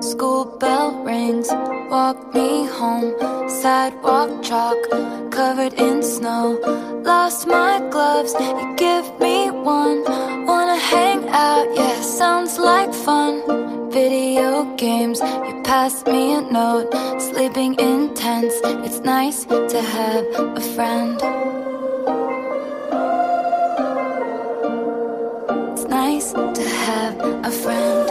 [0.00, 1.48] School bell rings,
[1.90, 3.14] walk me home.
[3.48, 4.76] Sidewalk chalk,
[5.30, 6.58] covered in snow.
[7.04, 10.02] Lost my gloves, you give me one.
[10.46, 13.42] Wanna hang out, yeah, sounds like fun.
[13.90, 15.20] Video games,
[15.78, 16.90] pass me a note.
[17.20, 20.26] Sleeping in tents, it's nice to have
[20.60, 21.16] a friend.
[25.72, 27.14] It's nice to have
[27.44, 28.07] a friend.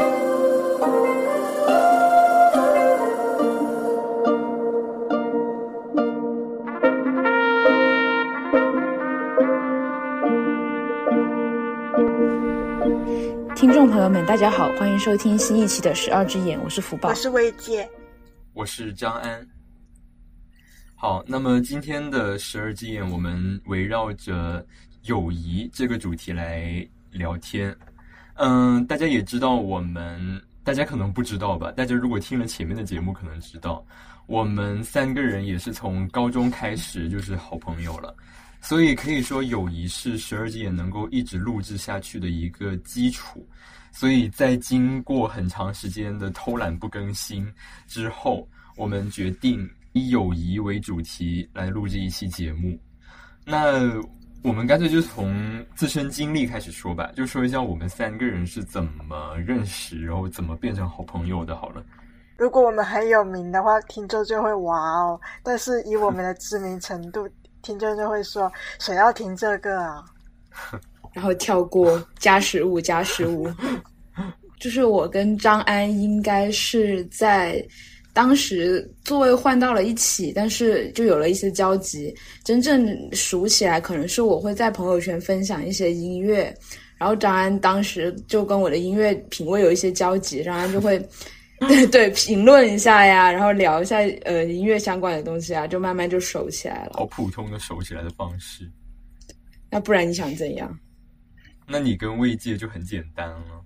[13.67, 17.13] 听众朋友们，大家好，欢迎收听新一期的《十二只眼》，我是福宝我。
[17.13, 17.85] 是薇姐，
[18.53, 19.45] 我是张安。
[20.95, 24.65] 好，那么今天的十二只眼，我们围绕着
[25.01, 27.75] 友谊这个主题来聊天。
[28.35, 31.69] 嗯，大家也知道，我们大家可能不知道吧？
[31.73, 33.85] 大家如果听了前面的节目，可能知道，
[34.27, 38.15] 我们三个人也是从高中开始就是好朋友了。
[38.61, 43.47] 所以可以说，友谊是十二只眼能够一直录制下去的一个基础。
[43.91, 47.51] 所以在经过很长时间的偷懒不更新
[47.87, 52.77] 之后，我们决定以友谊为主题来录制一期节目。
[53.43, 53.91] 那
[54.43, 61.55] 我们干脆就从自身经历开始说吧，就说一下我们三个人是怎么认识，然后怎么变成好朋友的。
[61.55, 61.83] 好了，
[62.37, 67.27] 如果我们很有名的话，听众就会哇哦；但是以我们的知名程度，
[67.61, 70.03] 听众就会说谁要听这个啊？
[71.13, 73.49] 然后跳过加十五加十五，
[74.59, 77.65] 就是我跟张安应该是在
[78.13, 82.15] 当时座位换到了一起，但是就有了一些交集。
[82.43, 86.55] 真正熟起来，可能是我会在朋友圈分享一些音乐，
[86.97, 91.03] 然后张安当时就跟我的音乐品味有一些交集，张安就会
[91.67, 96.91] 对对评论一下呀，然后聊一下呃音乐相关的东西啊，就慢慢就熟起来了。
[96.93, 98.69] 好普通的熟起来的方式。
[99.69, 100.79] 那不然你想怎样？
[101.67, 103.63] 那你跟魏界就很简单了。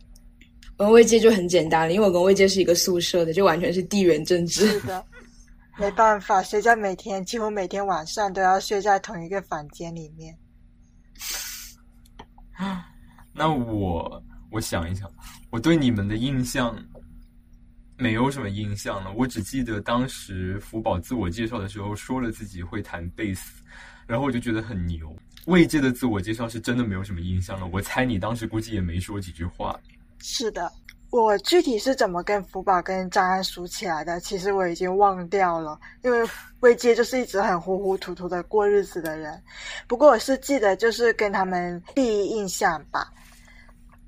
[0.78, 4.66] 我跟魏界就很简单了，因为我跟魏界是一个宿舍的，就完全是地缘政治。
[4.68, 5.06] 是的，
[5.78, 10.35] 没办法，谁叫每天几乎每天晚上都要睡在同一个房间里面。
[13.34, 15.08] 那我我想一想，
[15.52, 16.75] 我对你们的印象
[18.01, 19.12] 没有什么印象了。
[19.16, 23.62] 我只记得当时福宝自我介绍的时候说了自己会弹贝斯，
[24.07, 25.16] 然后我就觉得很牛。
[25.45, 27.67] 魏界的自我介绍是真的没有什么印象了。
[27.72, 29.79] 我猜你当时估计也没说几句话。
[30.17, 30.72] 是的，
[31.11, 36.28] 我具体是怎么跟福宝跟张安熟起来的，其实我已经忘掉了，因为
[36.61, 39.40] 魏阶就是一直很糊糊涂涂的过日子的人。
[39.88, 43.13] 不过我是记得，就是跟他们第一印象吧。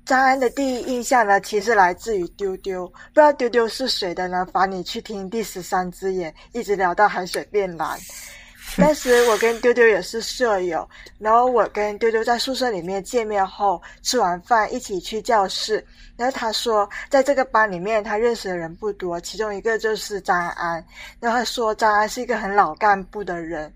[0.04, 4.46] 张安的第一印象呢，其实来自于丢丢，不知道丢丢是谁的呢？
[4.52, 7.98] 罚你去听第十三只眼，一直聊到海水变蓝。
[8.76, 10.86] 当时我跟丢丢也是舍友，
[11.18, 15.84] 然后我跟丢丢在宿舍里面见面后，吃完饭一起去教室。
[16.16, 20.84] 然后他说，在这个班里面他认识的人不多，其中一个就是张安。
[21.18, 23.72] 然后他说张安是一个很老干部的人。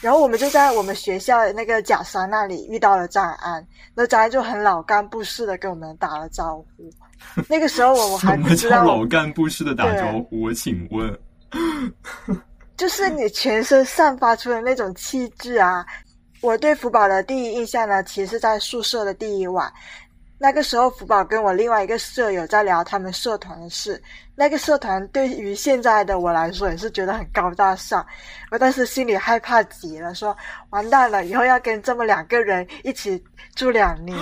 [0.00, 6.90] 然后我们就在我们学校的那个假山那里遇到了张安，那张安就很老干部似的跟我们打了招呼。
[7.48, 10.42] 那个时候我我还不知道 老干部式的打招呼？
[10.42, 11.18] 我请问，
[12.76, 15.84] 就是你全身散发出的那种气质啊！
[16.40, 19.72] 我对福宝的第一印象呢，其实是在宿舍的第一晚。
[20.44, 23.98] 那个时候，福宝跟我另外一个舍友在聊他们社团的事。
[24.34, 28.06] 那个社团对于现在的我来说也是觉得很高大上，
[28.50, 30.36] 我当时心里害怕极了，说
[30.68, 34.14] 完蛋了，以后要跟这么两个人一起住两年。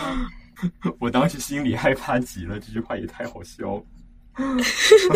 [1.00, 3.82] 我当时心里害怕极了，这句话也太好笑了。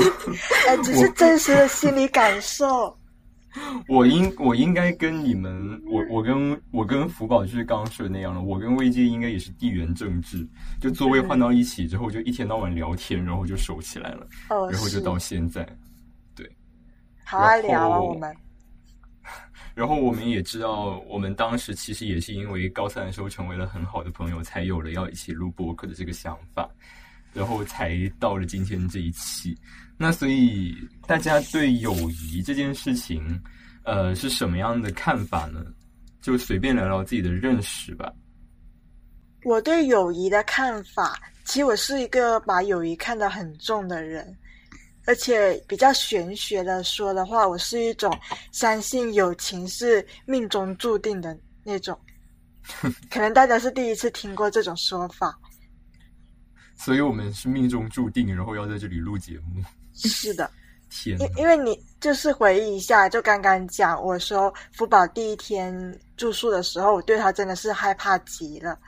[0.67, 2.99] 哎，只是真实的心理感受。
[3.89, 8.43] 我应我应该跟你们，我我跟我跟福宝就是刚刚说的那样了。
[8.43, 10.47] 我跟魏界应该也是地缘政治，
[10.81, 15.67] 就座位换到一起之后，就一天到晚聊天，然后就熟起来了，哦，然后就到现在。
[16.35, 16.51] 对
[17.25, 18.35] 好爱聊我们。
[19.75, 26.69] 然后我们也知道，我们当时其实也是因为高三的时候成为了很好的朋友，才有了要一起录播客的这个想法，
[27.33, 29.57] 然后才到了今天这一期。
[29.99, 30.77] 那所以
[31.07, 33.43] 大家对友谊这件事情，
[33.85, 35.65] 呃，是什么样的看法呢？
[36.21, 38.13] 就随便聊聊自己的认识吧。
[39.45, 44.37] 我对友谊的看法，其实我是一个把友谊看得很重的人。
[45.07, 48.13] 而且比较玄学的说的话，我是一种
[48.51, 51.97] 相信友情是命中注定的那种。
[53.09, 55.39] 可能大家是第一次听过这种说法。
[56.75, 59.63] 所以我们是命中注定，然后要在这里录节目。
[59.97, 60.51] 是的，
[60.91, 68.79] 天，因因为你就是回忆一下，就刚刚讲我说福宝第一天住宿的时候，我对他真的是害怕极了。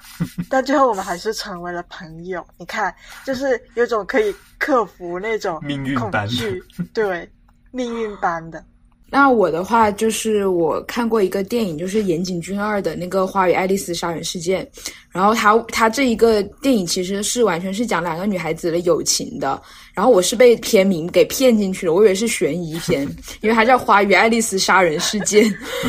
[0.48, 2.42] 但最后我们还是成为了朋友。
[2.56, 2.94] 你看，
[3.26, 6.62] 就是有种可以克服那种命运恐惧，
[6.94, 7.30] 对，
[7.70, 8.64] 命运般的。
[9.10, 14.64] 那我的话就是我看过一个电影，就是岩井俊二的那个《花与爱丽丝杀人事件》，
[15.10, 19.60] 然后他他这一个电影其实是完全是讲两个女孩子的友情的，
[19.92, 23.02] 然后我是被片名给骗进去了，我以为是悬疑片，
[23.40, 25.44] 因为它叫《花与爱丽丝杀人事件》，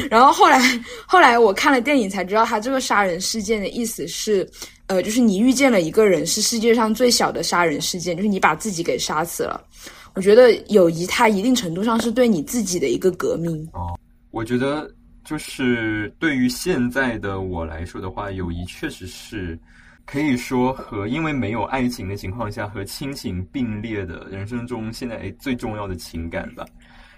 [0.09, 0.59] 然后后来
[1.05, 4.49] 后来我看了电影才知道，他这个杀人事件的意思是，
[4.87, 9.61] 呃，就是你遇见了一个人是世界上最小的杀人事件，就是你把自己给杀死了。
[10.15, 13.67] 我觉得友谊，它一定程度上是对你自己的一个革命。
[13.73, 13.97] 哦，
[14.31, 14.89] 我觉得
[15.23, 19.57] 就是对于现在的我来说的话，友谊确实是
[20.05, 26.65] 可以说和因为没有爱情的情况下和亲情并列的人生中现在最重要的情感吧。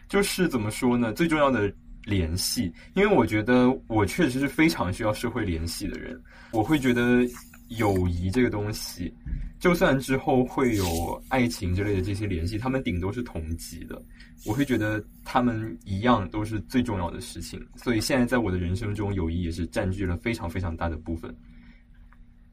[0.08, 1.12] 就是怎么说呢？
[1.14, 1.72] 最重要的
[2.04, 6.22] 联系，因为我觉得我确实是非常需要社会联系的人。
[6.52, 7.26] 我会觉得
[7.70, 9.14] 友谊这个东西。
[9.60, 14.02] 就算之后会有爱情之类的这些联系，他们顶多是同级的，
[14.46, 17.66] 我会觉得他们一样都是最重要的事情。
[17.78, 21.34] 所以现在在我的人生中，友谊也是占据了非常非常大的部分。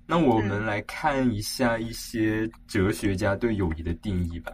[0.07, 4.53] 那我们来看一下一些哲学家对友谊的定义吧。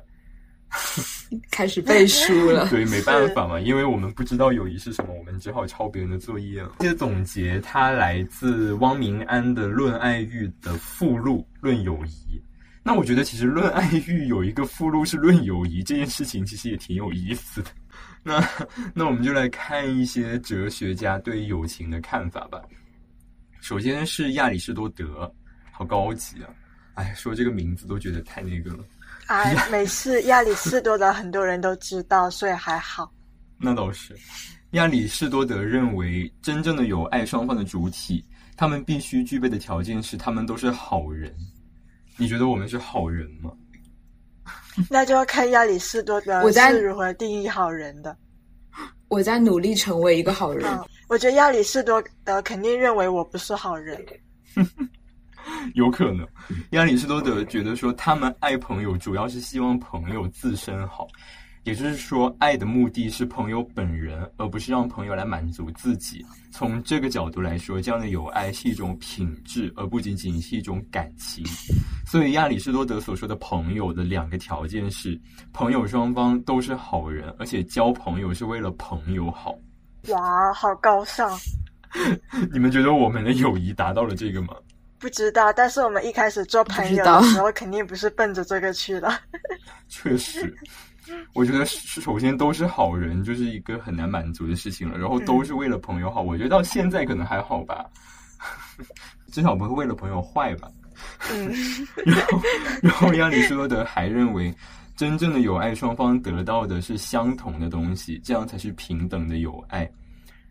[1.50, 6.76] 开始背书了，对，没办法嘛，因为我们不知道友谊是什么，我们只好抄别人的作业了。
[6.80, 12.38] 这些总结，它来自汪明安的《论爱欲》的附录《论友谊》。
[12.82, 17.70] 那我觉得其实论爱欲有一个附录是论友谊这件事情，其实也挺有意思的。
[18.22, 18.48] 那
[18.94, 22.60] 那我们就来看一些哲学家对友情的看法吧。
[23.60, 25.32] 首先是亚里士多德，
[25.72, 26.50] 好高级啊！
[26.94, 28.84] 哎，说这个名字都觉得太那个了。
[29.26, 33.12] 哎，没事，亚里士多德很多人都知道，所以还好。
[33.58, 34.16] 那倒是，
[34.72, 38.24] 亚里士多德认为，真正的有爱双方的主体，
[38.56, 41.34] 他们必须具备的条件是，他们都是好人。
[42.16, 43.50] 你觉得我们是好人吗？
[44.88, 48.16] 那就要看亚里士多德是如何定义好人的。
[49.08, 50.70] 我在努力成为一个好人。
[51.08, 54.04] 我觉得亚里士多德肯定认为我不是好人。
[55.74, 56.26] 有可能，
[56.70, 61.06] 亚里士多德觉得说，他们爱朋友主要是希望朋友自身好。
[61.64, 66.24] 也就是说，爱的目的是朋友本人，而不是让朋友来满足自己。
[66.52, 71.44] 从这个角度来说，这样的友爱是一种品质，而不仅仅是一种感情。
[72.06, 75.20] 所以，亚里士多德所说的朋友的两个条件是：
[75.52, 79.52] 朋友双方都是好人，而且交朋友是为了朋友好。
[80.10, 81.28] 哇，好高尚！
[82.52, 84.54] 你们觉得我们的友谊达到了这个吗？
[84.98, 89.12] 不知道，但是我们一开始做朋友的时候，肯定不是奔着这个去的。
[89.88, 90.54] 确实。
[91.34, 94.98] 我觉得首先都是好人，就是一个很难满足的事情了。
[94.98, 97.86] 然后都是为了朋友好，我觉得到现在可能还好吧，
[99.30, 100.68] 至少不会为了朋友坏吧。
[101.30, 101.52] 嗯。
[102.04, 102.42] 然后，
[102.82, 104.52] 然后亚里士多德还认为，
[104.96, 109.88] 真正的友爱双方得到的是相同的东西，这样才是平等的友爱。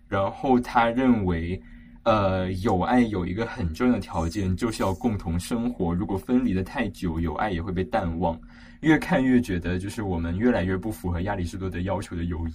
[0.08, 1.62] 然后他认为，
[2.06, 5.92] 呃，友爱有一个很重要的条件，就是要共同生活。
[5.92, 8.40] 如果分离的太久，友爱也会被淡忘。
[8.82, 12.52] 越看越觉得，就是我们越来越不符合亚里士多德要求的友谊。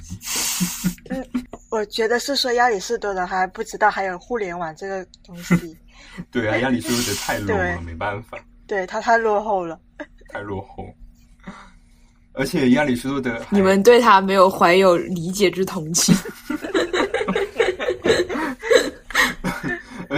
[1.10, 1.26] 嗯，
[1.70, 5.76] 我觉得是说亚里士多德还不知道还有互联网这个东西。
[6.30, 8.38] 对啊，亚里士多德太 low 了，没办法。
[8.68, 9.80] 对他太落后了。
[10.28, 10.86] 太落后。
[12.32, 16.14] 而且亚里士多德，你们对他没有怀有理解之同情。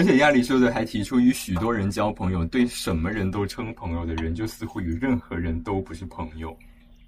[0.03, 6.59] 而且亚里士多德还提出，与许多人交朋友，对什么人都称朋友的人，就似乎与任何人都不是朋友。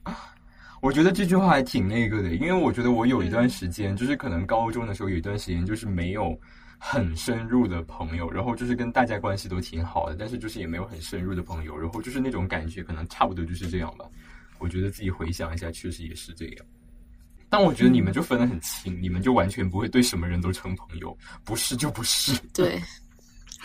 [0.80, 6.38] 我觉得这句话还挺那个的，因为我觉得我有一段时间，就是可能高中的时候有一段时间，就是没有
[6.78, 14.04] 很深入的朋友，然后就是跟大家关系都挺好的，但是就是也没有很深入的朋友，然后就是那种感觉，可能差不多就是这样吧。
[14.60, 16.64] 我觉得自己回想一下，确实也是这样。
[17.48, 22.36] 但我觉得你们就分得很清，你们就完全不会对什么人都称朋友，不是就不是。
[22.52, 22.82] 对，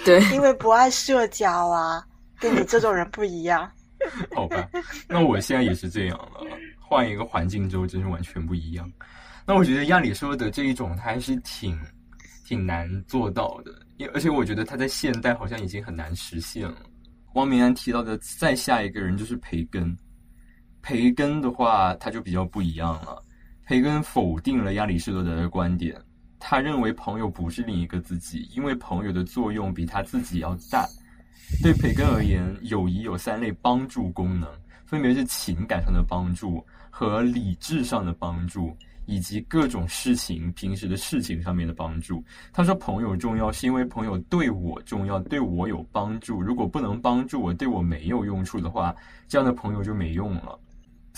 [0.05, 2.05] 对，因为不爱社交啊，
[2.39, 3.69] 跟你这种人不一样。
[4.33, 4.69] 好吧，
[5.07, 6.41] 那我现在也是这样了，
[6.79, 8.89] 换一个环境之后，真是完全不一样。
[9.45, 11.77] 那我觉得亚里说的这一种，他还是挺
[12.45, 16.77] 挺难做到的，因而且我觉得他在现代好像已经很难实现了。
[17.33, 19.98] 汪明安提到的再下一个人就是培根。
[20.81, 23.21] 培根的话，他就比较不一样了。
[23.69, 25.95] 培根否定了亚里士多德的观点，
[26.39, 30.88] 他认为朋友不是另一个自己，因为朋友的作用比他自己要大。
[31.61, 34.49] 对培根而言，友谊有三类帮助功能，
[34.88, 38.75] 分别是情感上的帮助和理智上的帮助。
[39.05, 42.23] 以及各种事情，平时的事情上面的帮助。
[42.53, 46.41] 他说朋友重要，是因为朋友对我重要，对我有帮助。
[46.41, 48.95] 如果不能帮助我，对我没有用处的话，
[49.27, 50.59] 这样的朋友就没用了。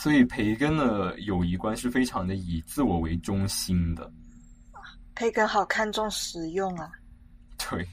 [0.01, 4.11] 所以培根的友谊观是非常的以自我为中心的。
[5.13, 6.89] 培根好看重实用啊！
[7.69, 7.87] 对，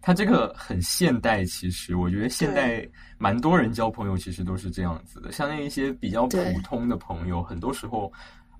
[0.00, 1.44] 他这个很现代。
[1.44, 8.12] 其实我觉得现代蛮多人交朋友其实都是这样子的，像那一些比较普通的朋友，很多时候。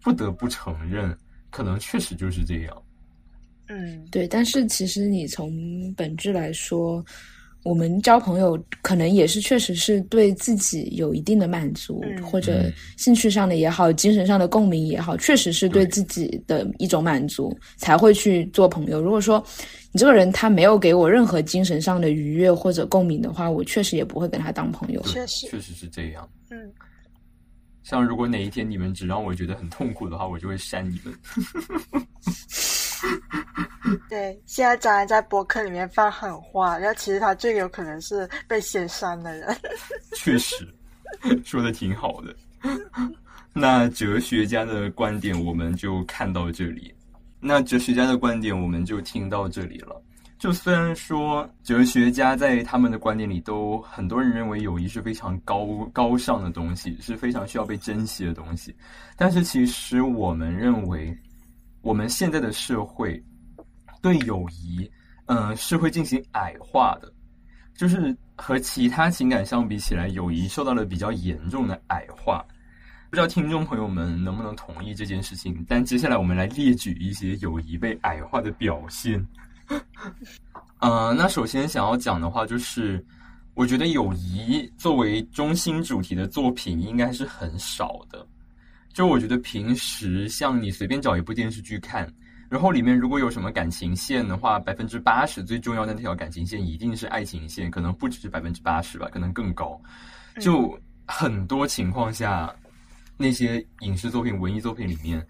[0.02, 1.16] 不得不承认，
[1.48, 2.82] 可能确实就是这样。
[3.68, 4.28] 嗯，对。
[4.28, 5.50] 但是其实你从
[5.94, 7.02] 本质来说，
[7.64, 19.00] 我们交朋友可能也是确实是对自己有一定的满足，或者兴趣上的也好，精神上的共鸣也好，确实是对自己的一种满足才会去做朋友。
[19.00, 19.42] 如果说
[19.92, 25.00] 你这个人他没有给我任何精神上的愉悦或者共鸣的话，我确实也不会跟他当朋友。
[25.02, 26.28] 确实，确实是这样。
[26.50, 26.59] 嗯。
[27.83, 31.14] 像如果哪一天你们只让我觉得很痛苦的话，我就会删你们。
[34.08, 39.56] 对，现在张然在博客里面放狠话，然后其实他最有可能是被先删的人。
[40.16, 40.68] 确实，
[41.44, 42.34] 说的挺好的。
[43.52, 46.92] 那哲学家的观点我们就看到这里，
[47.40, 50.00] 那哲学家的观点我们就听到这里了。
[50.36, 58.74] 就虽然说哲学家在他们的观点里，都很多人认为友谊是非常高高尚的东西，是非常需要被珍惜的东西，
[59.16, 61.16] 但是其实我们认为，
[61.80, 63.22] 我们现在的社会
[64.04, 64.87] 对友谊，
[65.28, 67.11] 嗯，是会进行矮化的，
[67.75, 72.44] 就是和其他情感相比起来，友谊受到了比较严重的矮化。
[73.08, 75.64] 不知道听众朋友们能不能同意这件事情？
[75.66, 79.26] 但接下来我们来列举一些友谊被矮化的表现。
[80.80, 83.02] 呃，那首先想要讲的话，就是
[83.54, 88.26] 我觉得友谊作为中心主题的作品应该是很少的。
[88.92, 92.06] 就我觉得平时像你随便找一部电视剧看，
[92.54, 99.80] 然后里面如果有什么感情线的话，百分之八十最重要的那条感情线一定是爱情线，可能不只是百分之八十吧，可能更高。
[100.40, 102.54] 就很多情况下，
[103.16, 105.20] 那些影视作品、文艺作品里面。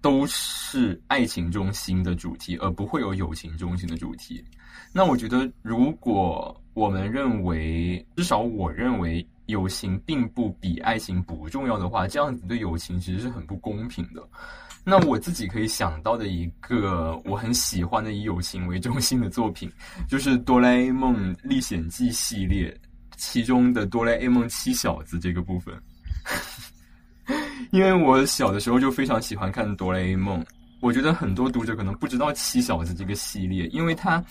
[0.00, 4.44] 都是爱情中心的主题，而不会有友情中心的主题。
[4.92, 14.22] 那我觉得，如果我们认为，至少我认为，友情并不比爱情不重要的话，这样子对友情其实是很不公平的。
[14.84, 19.70] 那我自己可以想到的一个我很喜欢的以友情为中心的作品，
[20.08, 22.74] 就是《哆啦 A 梦历险记》系列
[23.16, 25.74] 其中的《哆啦 A 梦七小子》这个部分。
[27.70, 30.42] 因为我小的时候就非常喜欢看哆啦 A 梦，
[30.80, 34.24] 我觉得很多读者可能不知道七小子这个系列，因为它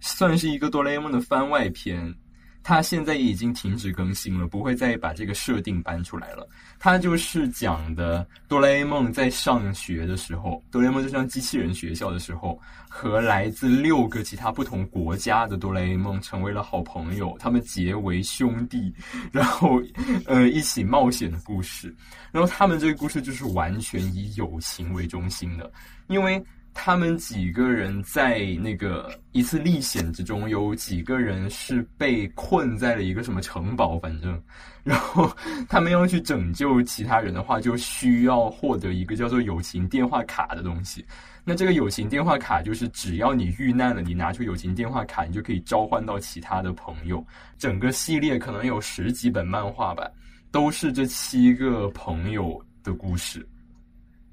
[0.00, 2.14] 算是一个哆啦 A 梦的番外篇。
[2.62, 6.48] 他现在已经停止更新了，不会再把这个设定搬出来了。
[6.78, 18.94] 他就是讲的哆啦 A 梦在上学的时候，哆啦 A 梦就像机器人学校的时候，和来自六个其他不同国家的哆啦 A 梦成为了好朋友，他们结为兄弟，
[19.32, 19.82] 然后
[20.26, 21.94] 呃一起冒险的故事。
[22.30, 25.72] 然后他们这个故事就是完全以友情为中心的，
[26.08, 26.42] 因为。
[26.72, 34.42] 他们几个人在那个一次历险之中，有几个人是被困在了一个什么城堡，反正，
[34.82, 35.30] 然后
[35.68, 41.04] 他们要去拯救其他人的话，就需要获得一个叫做友情电话卡的东西。
[41.44, 47.24] 那这个友情电话卡就是只要你遇难了，你拿出友情电话卡，你就可以召唤到其他的朋友。
[47.58, 50.08] 整个系列可能有十几本漫画吧，
[50.50, 53.46] 都是这七个朋友的故事。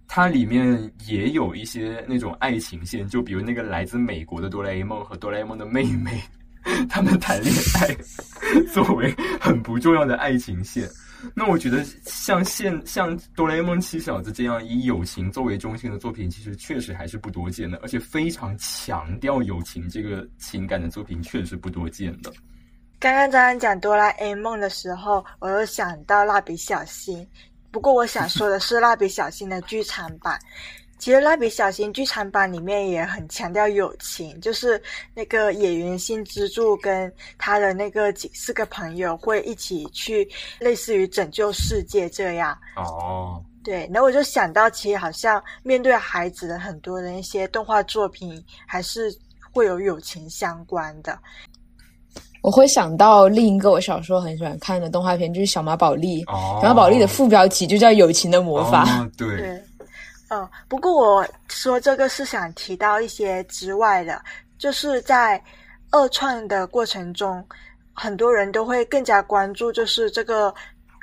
[0.07, 6.23] 它里面也有一些那种爱情线，就比如那个来自美国的哆啦 A 梦和哆啦 A 梦的妹妹，
[6.89, 7.95] 他们谈恋爱，
[8.73, 10.89] 作为很不重要的爱情线。
[11.33, 22.31] 那我觉得像现像哆啦 A 梦七小子这样以友情作为中心的作品，其实确实还是不多见的，而且非常强调友情这个情感的作品，确实不多见的。
[22.99, 27.27] 刚刚张安讲哆啦 A 梦的时候，我又想到蜡笔小新。
[27.77, 30.39] 不过我想说的是，蜡笔小新的剧场版，
[30.97, 34.81] 其实蜡笔小新剧场版里面也很强调友情，就是
[35.13, 42.57] 那个野原新之助跟他的那个几四个朋友会一起去，类似于拯救世界这样。
[42.77, 49.15] 哦，对，然后我就想到，其实好像面对孩子的很多的一些动画作品，还是
[49.51, 51.15] 会有友情相关的。
[52.47, 56.23] 我会想到另一个我小时候很喜欢看的动画片，就是《小马宝莉》。
[56.31, 58.85] 哦，小马宝莉的副标题就叫“友情的魔法”。
[59.03, 59.63] 哦、 对，对，
[60.29, 64.21] 嗯，不过我说这个是想提到一些之外的，
[64.57, 65.43] 就是在
[65.91, 67.43] 二创的过程中，
[67.91, 70.55] 很多人都会更加关注，就是这个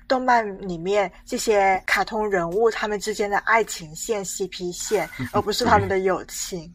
[0.09, 6.73] 动漫里面这些卡通人物他们之间的爱情线、CP 线，而不是他们的友情。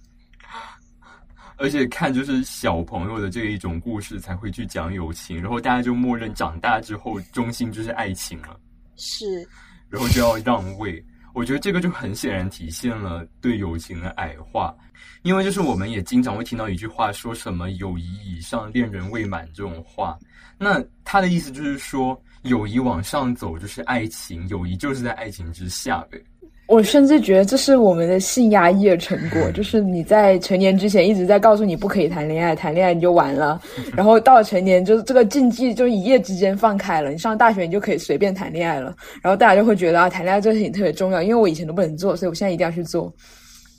[1.60, 8.60] 而且看就是小朋友的这一种故事才会去讲友情，然后大家就默认长大之后中心就是爱情了，
[8.96, 9.48] 是，
[9.90, 11.04] 然后就要让位。
[11.36, 14.76] 我觉得这个就很显然体现了对友情的矮化，
[15.22, 20.18] 因为就是我们也经常会听到一句话，说什么“友谊以上，恋人未满”这种话。
[20.58, 26.20] 那他的意思就是说，友谊往上走就是爱情，友谊就是在爱情之下呗。
[26.70, 33.60] 我甚至觉得这是我们的性压抑的成果，就是你在成年之前一直在告诉你不可以谈恋爱，谈恋爱你就完了，
[33.98, 43.12] 然后到了成年，就是这个禁忌就一夜之间放开了，你上大学你就可以随便谈恋爱了，然后大家就会觉得啊，谈恋爱这个事情特别重要，因为我以前都不能做，所以我现在一定要去做，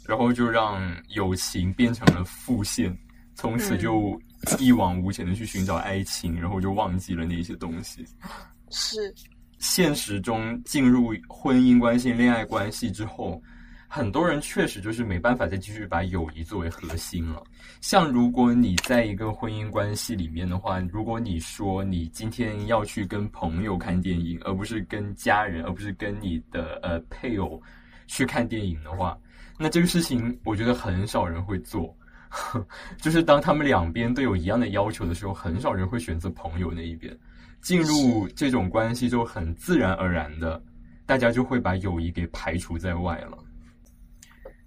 [0.09, 0.81] 然后就让
[1.15, 2.93] 友情变成了副线，
[3.37, 4.21] 从此就
[4.59, 8.05] 一往无前的去寻找爱情，然后就忘记了那些东西。
[8.71, 9.15] 是。
[9.61, 13.41] 现实中进入婚姻关系、恋爱关系之后，
[13.87, 17.43] 很多人确实就是没办法再继续把友谊作为核心了。
[17.81, 27.63] 像如果你在一个婚姻关系里面的话，如果你说你今天要去跟朋友看电影，而不是跟家人，而不是跟你的呃配偶
[28.07, 29.19] 去看电影的话，
[29.59, 31.95] 那这个事情我觉得很少人会做。
[32.97, 37.15] 就是当他们两边都有一样的要求的时候，很少人会选择朋友那一边。
[37.61, 40.63] 进入这种关系就很自然而然的，
[41.07, 43.39] 大家就会把友谊给排除在外了。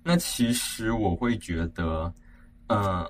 [0.04, 2.14] 那其实我会觉得，
[2.68, 3.10] 嗯，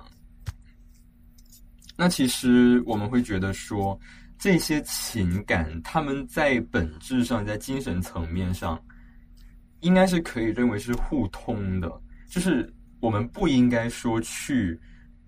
[1.96, 3.98] 那其实我们会觉得说，
[4.38, 8.80] 这些情感他们在本质上，在精神层面上，
[9.80, 11.90] 应该是可以认为是互通的。
[12.28, 14.80] 就是我们不应该说去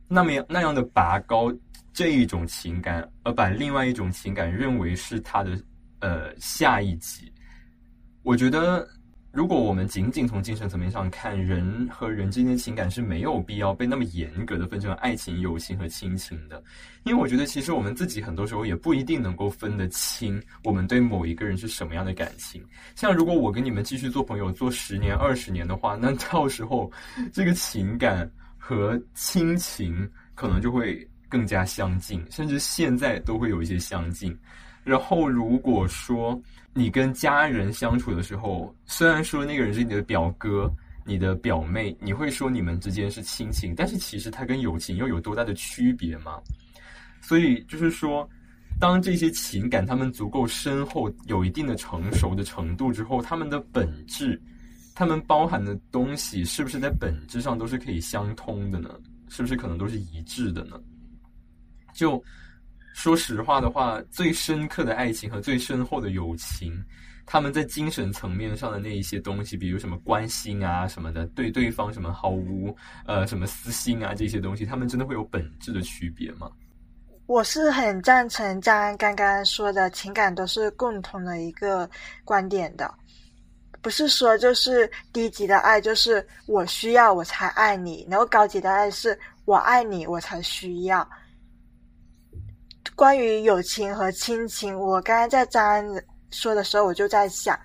[0.09, 1.52] 那么那样的拔高。
[1.96, 5.59] 这一种情感，而把另外一种情感认为是他的
[6.00, 7.32] 呃下一级，
[8.22, 8.87] 我觉得，
[9.32, 16.62] 如果我们仅仅从精神层面上看，人和人之间的情感是没有必要被那么严格的分成爱情、友情和亲情的，
[17.04, 22.62] 因为我觉得其实我们自己很多时候也不一定能够分得清我们对某一个人是什么样的感情。
[22.94, 26.92] 像如果我跟你们继续做朋友做十年、二十年的话，那到时候
[27.32, 31.09] 这个情感和亲情可能就会。
[31.37, 34.35] 更加相近，甚至现在都会有一些相近。
[34.83, 36.40] 然后，如果说
[36.72, 40.72] 你跟家人相处的时候，虽然说那个人是你的表哥、
[41.05, 46.40] 你的表妹，你会说你们之间是亲情，但是其实他跟友情又有多大的区别吗？
[47.20, 48.27] 所以，就是说，
[48.81, 54.40] 当这些情感他们足够深厚、有一定的成熟的程度之后，他们的本质，
[54.94, 58.88] 他们包含的东西，是不是在本质上都是可以相通的呢？
[59.29, 60.81] 是不是可能都是一致的呢？
[61.96, 62.22] 就
[62.94, 66.72] 说实话的话，最深刻的爱情和最深厚的友情，
[67.26, 72.74] 他们在精神层面上的那一些东西，比如什么关心啊什么的，对对方什么毫无
[73.06, 76.50] 呃什么私心啊这些东西，他们真的会有本质的区别吗？
[77.26, 81.90] 我是很赞成张安刚刚说的情感都是共同的一个
[82.24, 82.94] 观点的，
[83.82, 91.06] 不是说就是低级的爱就是我需要我才爱你，然后高级的爱是我爱你我才需要。
[92.96, 97.56] 关于友情和亲情，我刚刚在张安说的时候，我就在想，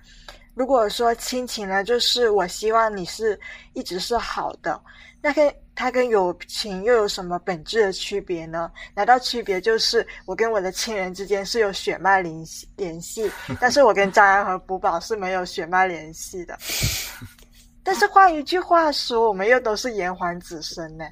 [0.54, 3.40] 如果说亲情呢，就是我希望你是
[3.72, 4.78] 一直是好的，
[5.22, 8.70] 那跟它跟友情又有什么本质的区别呢？
[8.94, 16.58] 难道区别就是我跟我的亲人之间是有血脉联系联系， 但是我跟张安和补宝是没有血脉联系的？
[17.82, 21.06] 但是换一句话说，我们又都是炎黄子孙呢。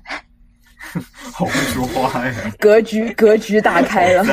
[1.33, 2.53] 好会说话呀！
[2.59, 4.25] 格局格局打开了，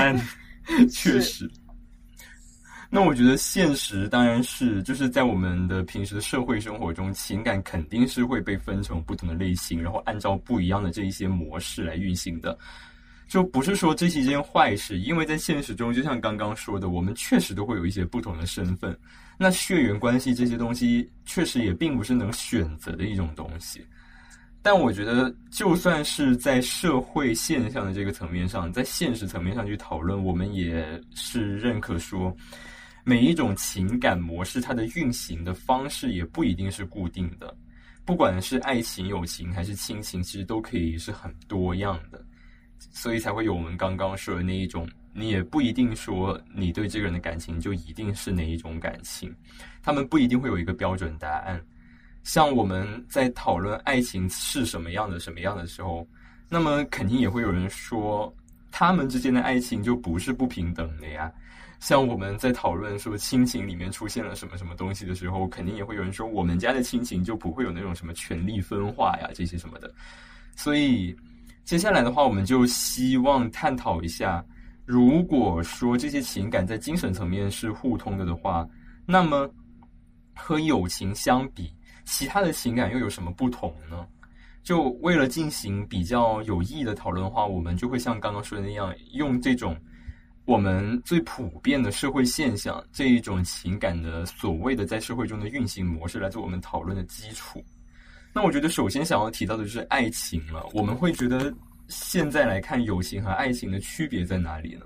[0.92, 1.50] 确实。
[2.90, 12.58] 那我觉得现实当然是，就是在我们的平时的社会生活中，情感肯定是会被分成不同的类型，然后按照不一样的这一些模式来运行的。
[13.28, 18.98] 就不是说这是一件坏事，因为在现实中，就像刚刚说的，我们确实都会有一些不同的身份。
[19.38, 23.86] 那血缘关系这些东西，确实也并不是能选择的一种东西。
[24.70, 32.36] 但我觉得，就算是在社会现象的这个层面上，在现实层面上去讨论，我们也是认可说，
[33.06, 37.56] 每一种情感模式它的运行的方式也不一定是固定的，
[38.04, 42.22] 不管是爱情、友情还是亲情，其实都可以是很多样的。
[42.78, 49.34] 所以才会有我们刚刚说的那一种，你也不一定说你对这个人的感情就一定是哪一种感情，
[49.82, 51.58] 他们不一定会有一个标准答案。
[52.28, 56.06] 像我们在讨论爱情是什么样的、什么样的时候，
[56.50, 58.32] 那么肯定也会有人说，
[58.70, 61.32] 他们之间的爱情就不是不平等的呀。
[61.80, 69.90] 像我们在讨论说亲情里面出现了什么什么东西的时候，肯定也会有人说，我们家的亲情就不会有那种什么权力分化呀，这些什么的。
[70.54, 71.16] 所以
[71.64, 74.44] 接下来的话，我们就希望探讨一下，
[74.86, 78.68] 如果说这些情感在精神层面是互通的的话，
[79.06, 79.50] 那么
[80.36, 81.72] 和友情相比。
[82.08, 84.08] 其他的情感又有什么不同呢？
[84.64, 89.78] 就为了进行比较有意义的讨论的话，我们就会像刚刚说的那样，用这种
[90.46, 97.64] 我们最普遍的社会现象这一种情感的所谓的在社会中的运行模式来做我们讨论的基础。
[98.34, 100.66] 那我觉得首先想要提到的就是爱情了。
[100.74, 101.54] 我们会觉得
[101.88, 104.86] 现在来看友情和爱情的区别在哪里呢？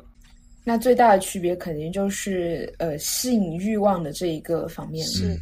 [0.63, 5.39] 那最大的区别肯定就是呃性欲望的这一个方面是。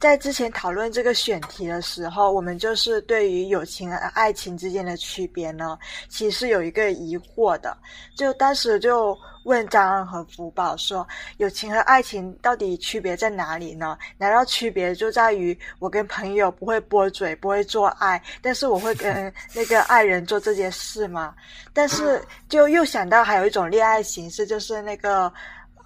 [0.00, 5.76] 在之前讨论这个选题的时候，我们就是对于友情和爱情之间的区别呢，
[6.08, 7.76] 其实有一个疑惑的。
[8.16, 11.06] 就当时就问张安和福宝说
[11.38, 13.98] ：“友情和爱情到底区别在哪里呢？
[14.16, 21.34] 难道区别就在于我跟朋友不会拨嘴、不会做爱，但是我会跟那个爱人做这件事吗？”
[21.74, 25.32] 但是就又想到还有一种恋爱形式，就是那个。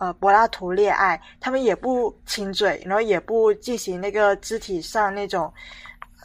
[0.02, 5.52] 呃，柏拉图恋爱，他们也不亲嘴，然后也不进行那个肢体上那种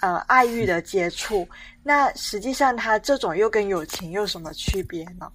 [0.01, 1.47] 呃爱欲的接触。
[1.83, 5.31] 那实际上，他这种又跟友情有什么区别呢？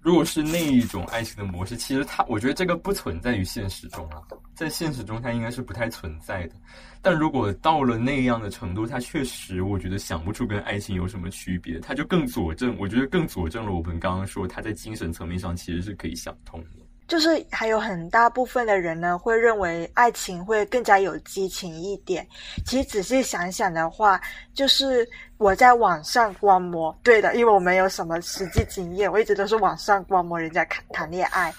[0.00, 4.22] 如果是那一种爱情的模式，其实它，我觉得这个不存在于现实中啊，
[4.54, 6.54] 在现实中它应该是不太存在的。
[7.02, 16.81] 但如果到了那样的程度，它确实，我觉得想不出跟爱情有什么区别，它就更佐证，我觉得更佐证了我们刚刚说，它在精神层面上其实是可以想通的。
[17.12, 22.26] 就是还有很大部分的人呢，会认为爱情会更加有激情一点。
[22.64, 24.18] 其实仔细想想的话，
[24.54, 25.06] 就是
[25.42, 31.52] 我在网上观摩，对的，因为我没有什么实际经验，我一直都是网上观摩人家谈谈恋爱。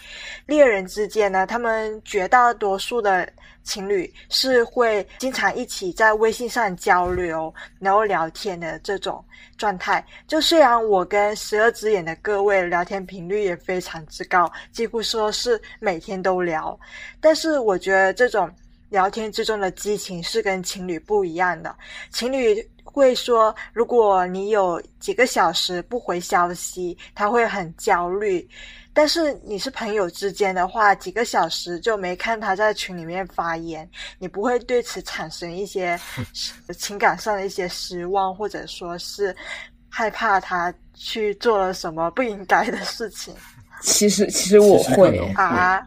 [0.46, 3.30] 恋人之间呢，他们绝大多数的。
[3.66, 9.24] 情侣是会经常一起在微信上交流，然后聊天的这种
[9.58, 10.06] 状态。
[10.28, 16.78] 就虽然我跟十二只眼的各位聊天频率也非常之高，几乎说是每天都聊，
[17.22, 18.54] 但是我觉得这种
[18.90, 21.74] 聊天之中的激情是跟情侣不一样的。
[22.12, 22.62] 情侣
[22.94, 28.48] 会说，如果你有几个小时不回消息，他会很焦虑。
[28.94, 36.00] 但是你是朋友之间的话，几个小时就没看他在群里面发言，你不会对此产生一些
[36.78, 39.36] 情感上的一些失望，或者说是
[39.90, 43.34] 害怕他去做了什么不应该的事情。
[43.82, 45.82] 其实，其实我会啊。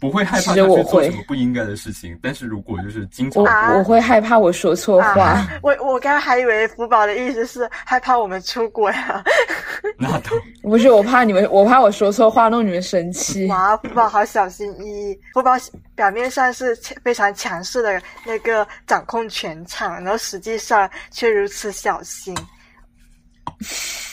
[0.00, 3.42] 不会害怕他去做什么不应该的事情，但是如果就是经常，
[3.76, 5.46] 我会害怕我说错话。
[5.62, 9.24] 我我刚刚还以为福宝的意思是害怕我们出轨啊。
[9.98, 10.30] 那倒
[10.62, 13.46] 不是，我怕你们，我怕我说错话弄你们生气。
[13.46, 15.18] 哇，福宝好小心翼翼。
[15.34, 15.52] 福宝
[15.96, 22.36] 表面上是非常强势的那个掌控全场，然后实际上却如此小心。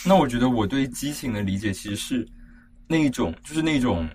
[0.03, 2.27] 那我觉得我对激情的理解其实是
[2.87, 4.09] 那一种，就是那种。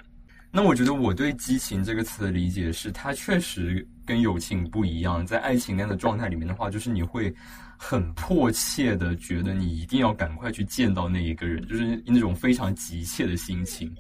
[0.53, 5.25] 那我觉得我对“激情”这个词的理解是，它确实跟友情不一样。
[5.25, 7.33] 在爱情那样的状态里面的话，就是你会
[7.77, 13.95] 很迫切的觉得你一定要赶快去见到那一个人，就是那种非常急切的心情。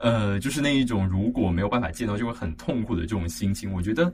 [0.00, 3.72] 呃，就是那一种如果没有办法见到就会很痛苦的这种心情。
[3.72, 4.12] 我觉得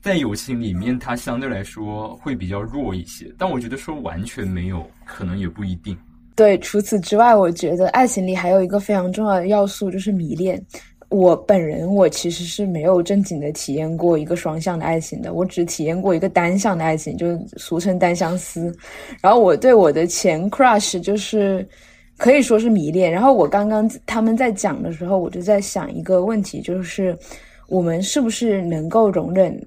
[0.00, 3.32] 在友情里面，它相对来说会比较弱一些。
[3.38, 5.96] 但我觉得说完全没有，可能也不一定。
[6.34, 10.60] 对，除此之外，我觉得爱情里还有一个非常重要的要素，就是迷恋。
[11.10, 18.76] 我本人，我其实是没有正经的体验过一个双向的爱情的，我只体验过一个单向的爱情，就俗称单相思。
[19.22, 21.66] 然后我对我的前 crush 就是
[22.18, 23.10] 可以说是迷恋。
[23.10, 27.16] 然后我刚刚他们在讲的时候，我就在想一个问题，就是
[27.68, 29.58] 我们是不是能够容忍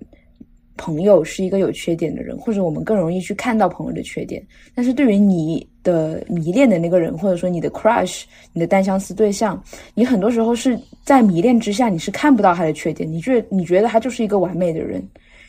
[0.78, 4.46] 朋友是一个有缺点的人，或者我们更容易去看到朋友的缺点？
[4.76, 5.68] 但是对于你。
[5.84, 9.62] 的迷恋的那个人，或者说你的 crush，你的单相思对象，
[9.94, 15.02] 你很多时候是在迷恋之下，你是看不到他的缺点，你觉你觉得他就是一个完美的人，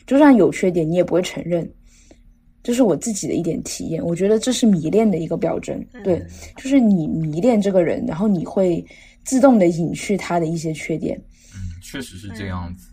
[0.07, 1.69] 就算有缺点，你也不会承认。
[2.63, 5.85] 这是我自己的一点体验，我觉得这是迷恋的一个标准。
[6.01, 8.83] 对，就是你迷恋这个人，然后你会
[9.25, 11.21] 自动的隐去他的一些缺点。
[11.53, 12.92] 嗯，确实是这样子。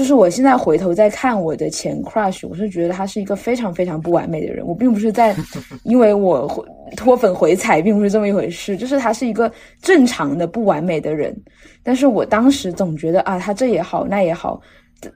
[0.00, 4.66] 就是我现在回头再看我的前 crush，我是觉得他是一个非常非常不完美的人。
[4.66, 5.36] 我并不是在
[5.84, 6.48] 因为我
[6.96, 11.36] 脱粉回踩，并不是这么一回事，就是他是一个正常的不完美的人。
[11.82, 14.58] 但是我当时总觉得啊，他这也好，那也好，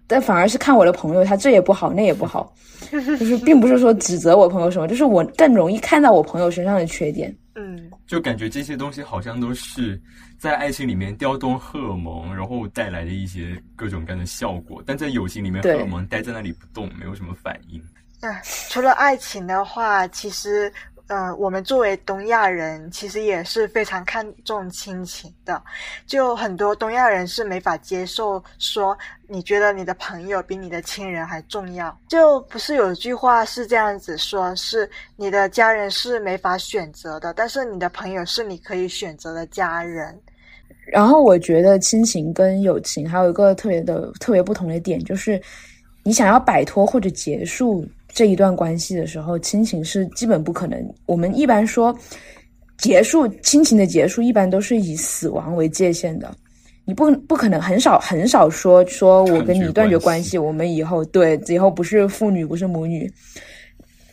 [0.07, 2.53] 但反而是看我的朋友，他这也不好，那也不好，
[2.91, 7.35] 就是并不是说指责我朋友什么，就是我更容易看到我朋友身上的缺点。
[7.55, 10.01] 嗯，就感觉这些东西好像都是。
[10.39, 17.81] 在爱情里面调动荷尔蒙，然后带来的一些各种各样的效果，但在友情里面，荷尔蒙待在那里不动，没有什么反应。
[18.21, 20.73] 啊，除了爱情的话，其实。
[21.07, 25.63] 呃，我们作为东亚人，其实也是非常看重亲情的。
[26.07, 28.97] 就很多东亚人是没法接受说，
[29.29, 31.95] 你觉得你的朋友比你的亲人还重要。
[32.09, 40.19] 就不是有一句话是这样子说，是你的家人是没法选择的，但是你的朋友是你可以选择的家人。
[40.87, 45.39] 然后我觉得亲情跟友情还有一个特别的、特别不同的点，就是
[46.03, 47.87] 你想要摆脱或者结束。
[48.15, 50.95] 这一段关系的时候，亲情是基本不可能。
[51.05, 51.95] 我们一般说
[52.79, 56.33] 结束亲情的结束，一般都是以死亡为界限的。
[56.85, 63.11] 你不不可能很少很少说说我跟你断绝关系，我们以后对以后不是父女不是母女。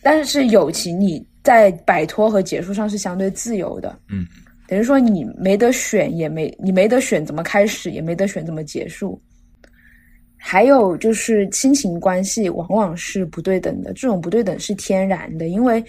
[0.02, 4.26] 但是友情你在摆脱和结束上是相对自由的，嗯，
[4.68, 9.22] 等于说你没得选，也没你没得选怎么开始，也没得选怎么结束。
[10.44, 15.84] 还有就是亲情关系往往是不对等的，这种不对等是天然的，因为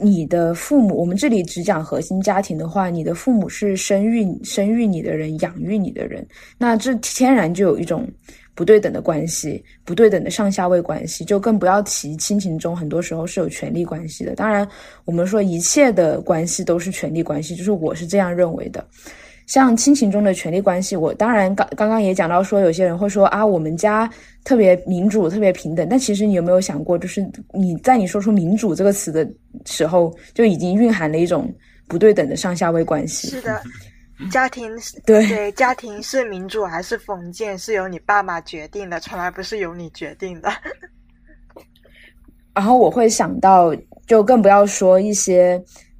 [0.00, 6.26] 你的父母，我们这里只讲核心家庭的话，你的父母是生育生育你的人，养育你的人，
[6.58, 8.06] 那这天然就有一种
[8.54, 14.34] 不对等的关系，不对等的上下位关系，就更不要提亲情中很多时候是有权利关系的。
[14.34, 14.68] 当然，
[15.04, 18.84] 我们说一切的关系都是权利关系，就是我是这样认为的。
[19.48, 24.08] 像亲情中的权力关系，我当然刚刚刚也讲到说，有些人会说啊，我们家
[24.44, 25.88] 特别民主、特别平等。
[25.88, 29.26] 但其实你有没有想过，就是你在你说出“民主”这个词的
[29.64, 31.50] 时候，就已经蕴含了一种
[31.86, 33.28] 不对等的上下位关系。
[33.28, 33.62] 是的，
[34.30, 34.70] 家庭
[35.06, 40.52] 对对，家庭是民主还是封建，是由你爸妈决定的，从来不是由你决定的。
[42.52, 43.74] 然后我会想到，
[44.06, 45.58] 就更不要说一些。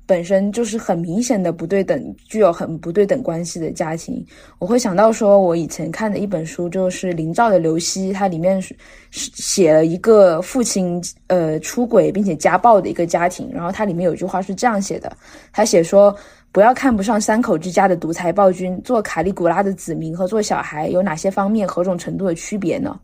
[0.08, 4.24] 本身就是很明显的不对等，具有很不对等关系的家庭，
[4.58, 8.74] 我会想到说，我以前看的一本书就是林兆的《刘希》，它里面是
[9.10, 15.14] 写了一个父亲呃出轨并且家暴的一个家庭，然后它里面有句话是这样写的，
[15.52, 16.16] 他写说
[16.52, 22.98] 不要看不上三口之家的独裁暴君，做卡利古拉的子民和做小孩有哪些方面何种程度的区别呢？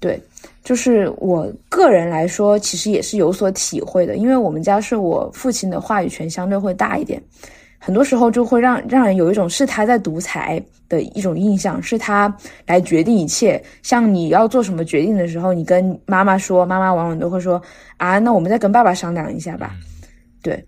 [0.00, 0.20] 对。
[0.62, 7.20] 就是我个人来说，其实也是有所体会的，因为我们家是我父亲的话语权相对会大一点，
[7.78, 12.32] 很多时候就会让让人有一种是他在独裁的一种印象，是他
[12.66, 13.62] 来决定一切。
[13.82, 17.60] 像你要做什么决定的时候，你跟妈妈说，妈妈往往都会说
[17.96, 19.74] 啊，那我们再跟爸爸商量一下吧。
[20.42, 20.64] 对。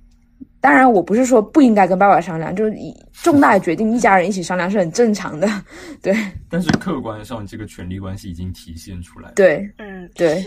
[0.65, 2.75] 当然，我不是说不应该跟爸爸商量，就是
[3.13, 5.47] 重大的决定一家人一起商量是很正常的，
[6.01, 6.17] 对。
[6.49, 9.31] 但是客观上，这个权力关系已经体现出来。
[9.33, 10.43] 对，嗯，对。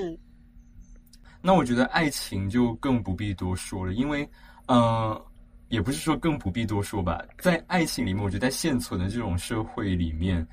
[1.39, 4.27] 那我觉得爱情就更不必多说了，因为，
[4.67, 5.23] 呃，
[5.69, 10.43] 也不是说更不必多说吧，在爱情里面，我觉得在现存的这种社会里面，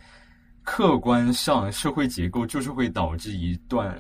[0.63, 3.97] 客观上社会结构就是会导致一段。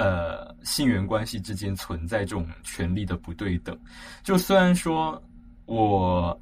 [0.00, 3.78] 呃，性缘关系之间存在这种权利的不对等。
[4.22, 5.22] 就虽然说
[5.66, 6.40] 我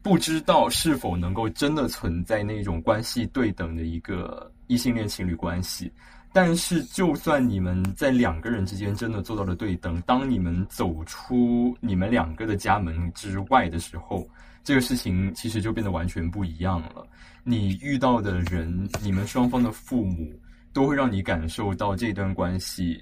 [0.00, 5.92] 不知道是否能够真的存在那种关系对等的一个异性恋情侣关系，
[6.32, 14.26] 但是就算你们在两个人之间真的做到了对等，当你们走出你们两个的家门之外的时候，
[14.62, 17.06] 这个事情其实就变得完全不一样了。
[17.42, 20.32] 你遇到的人，你们双方的父母。
[20.74, 23.00] 都会让你感受到这段关系，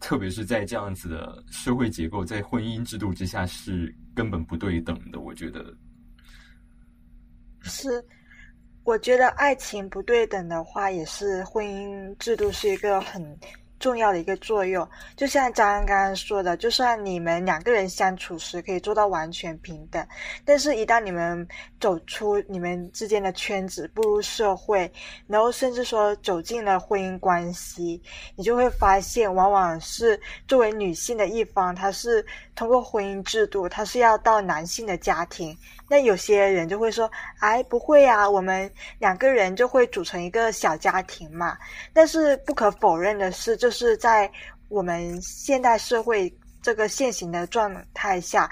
[0.00, 5.20] 特别是在这样子的社会结构，在婚姻制度之下是根本不对等的。
[5.20, 5.62] 我觉得
[7.62, 8.02] 是，
[8.82, 13.38] 我觉得爱情不对等的话，也是婚姻制度是一个很。
[13.78, 20.06] 重要的一个作用，就像张刚刚说的，就算你们两个人相处时可以做到完全平等，
[20.44, 21.46] 但是，一旦你们
[21.78, 24.90] 走出你们之间的圈子，步入社会，
[25.26, 28.00] 然后甚至说走进了婚姻关系，
[28.34, 35.56] 你就会发现，往往是作为女性的一方，她是通过婚姻制度，她是要到男性的家庭。
[35.88, 37.08] 那有些人就会说
[37.38, 41.56] ：“哎，不会啊，我们两个人就会组成一个小家庭嘛。”
[41.94, 44.30] 但是不可否认的是，就是在
[44.68, 48.48] 我们现代社会这个现行的状态下，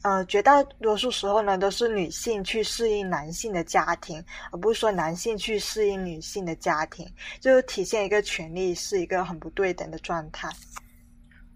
[0.00, 7.06] 呃，绝大多数时候呢，都是女性去适应男性的家庭，而不是说男性去适应女性的家庭，
[7.40, 10.48] 就体现一个权利是一个很不对等的状态。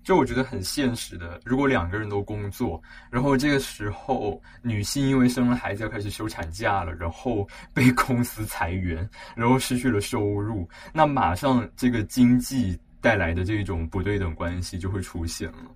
[0.02, 15.70] 就我觉得很现实的，如果两个人都工作，然后这个时候女性因为生了孩子要开始休产假了，然后被公司裁员， 然后失去了收入，那马上这个经济带来的这种不对等关系就会出现了。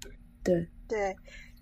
[0.00, 1.16] 对对对。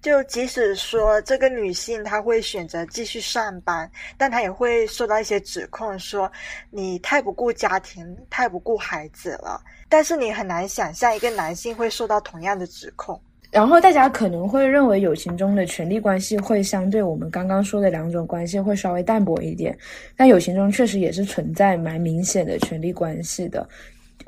[0.04, 6.30] 就即使说这个女性她会选择继续上班，但她也会受到一些指控，说
[6.68, 9.58] 你太不顾家庭，太不顾孩子了。
[9.88, 13.18] 但是你很难想象一个男性会受到同样的指控。
[13.50, 19.74] 然后大家可能会认为友情中的权力关系会相对我们刚刚说的两种关系会稍微淡薄一点，
[20.18, 23.66] 但友情中确实也是存在蛮明显的权力关系的。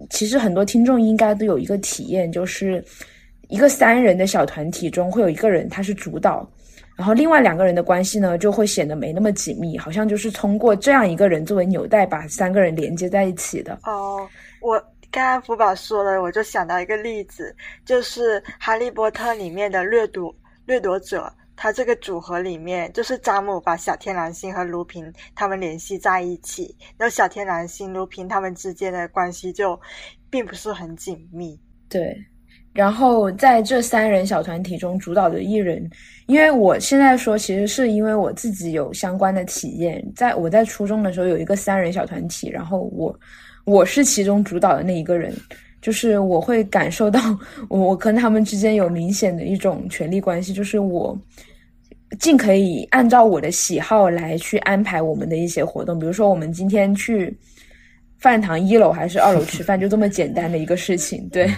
[0.09, 2.83] 其实很多听众应该都有一个体验，就是。
[3.49, 6.49] 一个三人的小团体中会有一个人他是主导，
[6.97, 13.79] 然后另外两个人的关系呢就会显得没那么紧密，好像就是通过这样一个人作为纽带把三个人连接在一起的。
[13.85, 14.29] 哦，
[14.61, 14.79] 我
[15.11, 17.55] 刚刚福宝说了，我就想到一个例子，
[17.85, 29.81] 就是《哈利波特》里面的掠夺掠夺者，他这个组合里面就是詹姆把小天狼星和卢平他们联系在一起，然后小天狼星、卢平他们之间的关系就
[30.29, 31.59] 并不是很紧密。
[31.89, 32.17] 对。
[32.77, 35.89] 然后在这三人小团体中主导的艺人，
[36.27, 40.05] 因为我现在说，其实是因为我自己有相关的体验。
[40.15, 43.19] 在我在初中的时候有一个三人小团体，然后我
[43.65, 45.35] 我是其中主导的那一个人，
[45.81, 47.19] 就是我会感受到
[47.71, 51.19] 我跟他们之间有明显的一种权力关系，就是我
[52.21, 57.35] 尽可以按照我的喜好来去安排我们的一些活动，比如说我们今天去
[58.27, 61.49] 饭堂一楼还是二楼 吃饭，就这么简单的一个事情，对。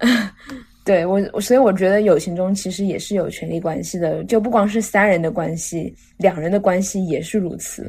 [0.84, 7.88] 对我，所以我觉得友情中其实也是有权利关系的，就不光是三人的关系，两人的关系也是如此。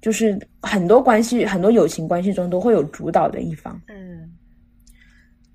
[0.00, 3.82] 就是很多关系，很多友情关系中都会有主导的一方。
[3.88, 4.30] 嗯，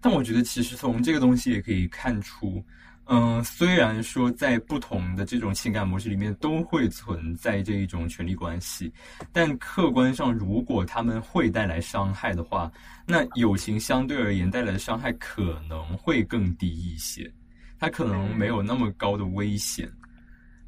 [0.02, 2.62] 但我觉得其实从这个东西也可以看出。
[3.08, 8.92] 嗯，虽然说在不同的这种情感模式里面都会存在这一种权力关系，
[9.32, 12.72] 但客观上，如果他们会带来伤害的话，
[13.06, 17.32] 那友情相对而言带来的伤害可能会更低一些，
[17.78, 19.88] 它可能没有那么高的危险。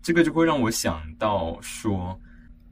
[0.04, 2.20] 这个就会让我想到说，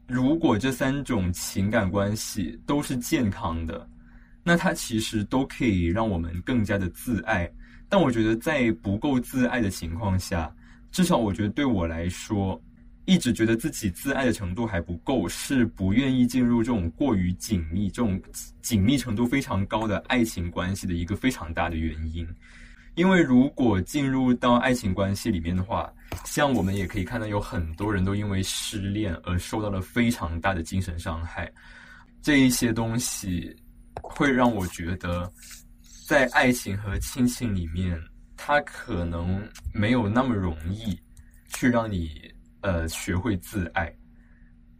[0.08, 3.90] 如果这三种情感关系都是健康的，
[4.44, 7.52] 那它其实都可以让我们更加的自爱。
[7.88, 10.54] 但我觉得，在不够自爱的情况下，
[10.92, 12.60] 至少我觉得对我来说，
[13.06, 18.20] 一直觉得自己自爱的程度还不够，是不愿意进入这种过于紧密、这种
[18.62, 22.28] 紧密程度非常高的爱情关系的一个非常大的原因。
[22.96, 25.92] 因为如果进入到爱情关系里面的话，
[26.26, 31.52] 像我们也可以看到，有很多人都因为失恋而受到了非常大的精神伤害。
[32.22, 33.56] 这一些东西
[34.02, 35.32] 会让我觉得。
[36.08, 38.00] 在爱情和亲情里面，
[38.38, 39.42] 它可能
[39.74, 40.96] 没有那么容易
[41.48, 43.92] 去让你呃学会自爱。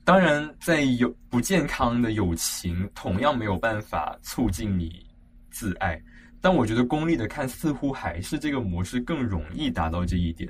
[0.04, 5.04] 当然，在有不健康的友情，同样没有办法促进你
[5.50, 6.00] 自爱。
[6.40, 10.48] 但我觉得功利的看，似乎还是这个模式更容易达到这一点，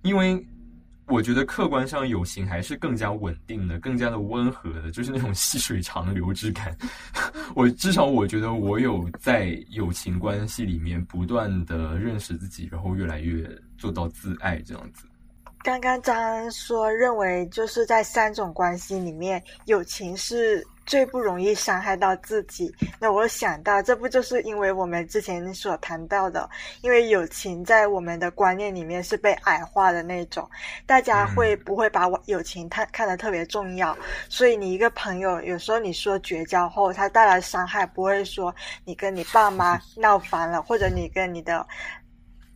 [0.00, 0.42] 因为。
[1.10, 6.76] 我觉得客观上友情还是更加稳定的，更加的温和的，就是那种细水长流之感。
[7.54, 13.44] 我至少我觉得我有在友情关系里面不断的认识自己，然后越来越
[13.76, 15.04] 做到自爱这样子。
[15.62, 20.64] 刚刚张说认为就是在三种关系里面，友情是。
[20.90, 22.74] 最不容易伤害到自己。
[22.98, 26.50] 那我想到，这不就是因为我们之前所谈到的，
[26.80, 30.50] 因为友情在我们的观念里面是被矮化的那种，
[30.86, 33.96] 大家会不会把我友情看看得特别重要？
[34.28, 38.52] 所以你一个朋友，有时候你说绝交后，他带来伤害，不会说
[38.84, 41.64] 你跟你爸妈 闹翻了，或者你跟你的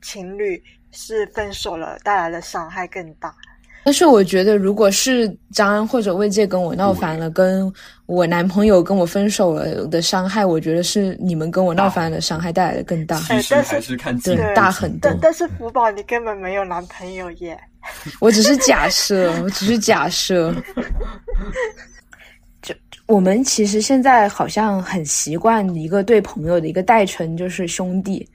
[0.03, 3.33] 情侣是分手了，带来的伤害更大。
[3.85, 7.71] 但是我觉得，如果是张安或者魏界跟我闹翻了，跟
[8.07, 13.19] 我男朋友跟我分手了的伤害，我觉得是你们跟我闹翻了伤害带来的更大。
[13.21, 15.11] 其实还是看对大很多。
[15.11, 17.59] 但但是福宝，你根本没有男朋友耶！
[18.21, 20.55] 我只是假设，我只是假设。
[22.63, 22.75] 就
[23.07, 28.27] 我们其实现在好像很习惯一个对朋友的一个代称，就是兄弟。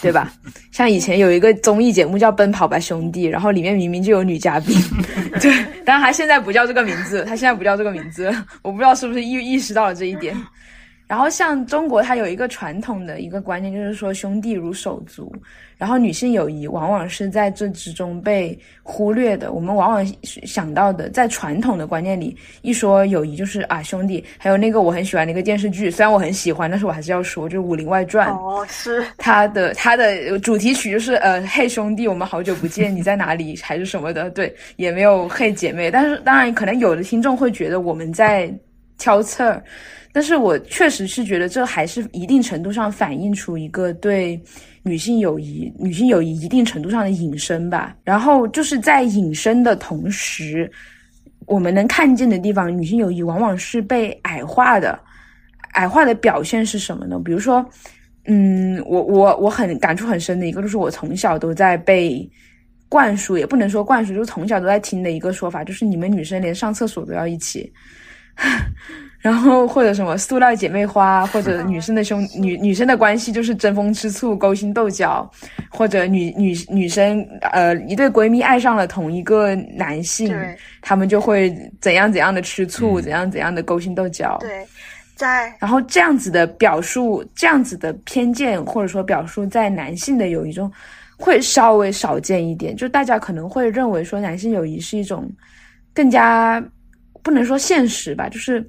[0.00, 0.32] 对吧？
[0.72, 4.76] 像以前有一个综艺节目叫《奔跑吧兄弟》，然后里面明明就有女嘉宾，
[5.40, 5.52] 对，
[5.84, 10.36] 但他现在不叫这个名字，他现在不叫这个名字，我不知道是不是意意识到了这一点。
[11.12, 15.30] 然后像中国，它有一个传统的一个观念，就是说兄弟如手足。
[15.76, 19.52] 然后女性友谊往往是在这之中被忽略的。
[19.52, 24.24] 我们往往想到的，在传统的观念里，一说友谊就是啊兄弟。
[24.38, 28.30] 还有那个我很喜欢的一个电视剧，虽然我很喜欢，但是我还是要说，就是《武林外传》。
[28.40, 33.54] 哦，是它的它的主题曲就是呃嘿兄弟，我们好久不见，你在哪里？
[33.62, 34.30] 还是什么的？
[34.30, 35.90] 对，也没有嘿姐妹。
[35.90, 38.50] 但是当然，可能有的听众会觉得我们在
[38.96, 39.60] 挑刺儿，
[40.12, 44.40] 但是我确实是觉得这还是一定程度上反映出一个对。
[44.84, 47.94] 女性友谊，女性友谊一定程度上的隐身吧。
[48.02, 50.68] 然后就是在隐身的同时，
[51.46, 54.98] 我们能看见的地方，女性友谊往往是被矮化的。
[55.74, 57.16] 矮化的表现是什么呢？
[57.24, 57.64] 比如说，
[58.24, 62.28] 嗯，我我我很感触很深的一个，就是我从小都在被
[62.88, 67.72] 灌输，也不能说灌输，就是从小都在听的一个说法，就是你们女生连上厕所都要一起。
[69.22, 75.30] 然后或者什么塑料姐妹花，或者女生的兄女女生的关系就是争风吃醋、勾心斗角，
[75.70, 80.36] 或者女女女生呃一对闺蜜爱上了同一个男性，
[80.80, 84.38] 他们就会怎样怎样的吃醋，怎样怎样的勾心斗角。
[84.40, 84.66] 对，
[85.14, 90.68] 在然后这样子的表述，这样子的偏见或者说表述在男性的友谊中
[91.16, 95.30] 会稍微少见一点，就大家可能会认为说男性友谊是一种
[95.94, 96.60] 更加
[97.22, 98.68] 不能说现实吧，就是。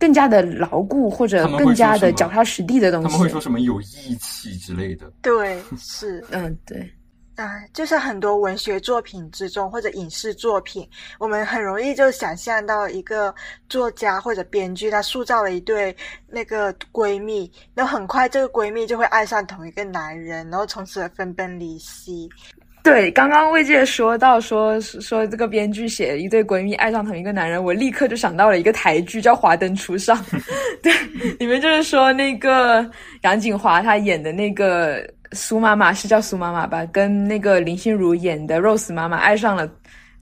[0.00, 3.08] 更加的牢固，或者更加的脚踏实地的东西。
[3.08, 5.12] 他们会说什么有义气之类的？
[5.20, 6.90] 对，是，嗯，对，
[7.36, 10.88] 啊，就是很多文学作品之中，或者影视作品，
[11.18, 13.34] 我们很容易就想象到一个
[13.68, 15.94] 作家或者编剧，他塑造了一对
[16.26, 22.26] 那个闺蜜，然后很快这个闺蜜就会爱上同一个男人，然后从此分崩离析。
[22.82, 30.16] 对，刚刚魏界说到说说这个编剧写一对闺蜜爱上同一个男人，我立刻就想到了一个台剧叫《华灯初上》，
[30.82, 30.92] 对，
[31.38, 32.88] 里面就是说那个
[33.22, 39.70] 杨锦华她演的那个苏妈妈是叫苏妈妈吧，跟那个林心如演的 Rose 妈妈爱上了，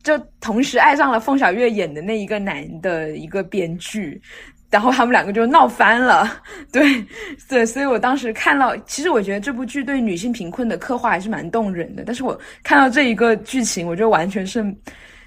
[0.03, 4.21] 就同时爱上了凤小岳演的那一个男的一个编剧。
[4.71, 7.07] 然后他们两个就闹翻了，对
[7.49, 12.03] 对，所以我当时看到，其实我觉得这部剧对女性贫困的刻画还是蛮动人的。
[12.07, 14.63] 但是我看到这一个剧情，我就完全是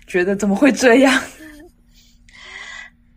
[0.05, 1.21] 觉得怎么会这样？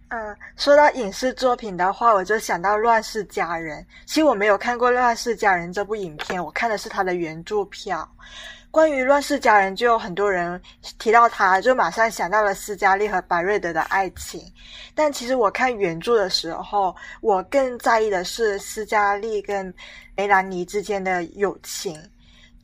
[0.09, 3.83] 嗯，说到影视作品的话，我就想到《乱世佳人》。
[4.07, 8.09] 其实我没有看过《乱世佳人》这部影片，我看的是它的原著票。
[8.75, 10.61] 关于《乱世佳人》，就有很多人
[10.99, 14.43] 提到他，就马上想到了斯嘉丽和白瑞德的爱情。
[14.97, 19.73] 但其实我看原著的时候，我更在意的是斯嘉丽跟
[20.17, 21.97] 梅兰妮之间的友情。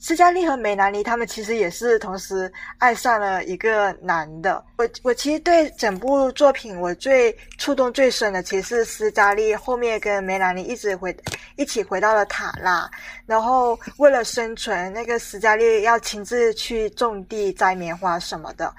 [0.03, 4.65] 斯嘉丽和梅兰妮他们其实也是同时爱上了一个男的。
[4.79, 11.15] 我我其实对整部作品我最触动最深的，其实是斯嘉丽后面跟梅兰妮一直回
[11.57, 12.91] 一起回到了塔拉，
[13.27, 18.75] 然后为了生存，那个斯嘉丽要亲自去种地摘棉花什么的。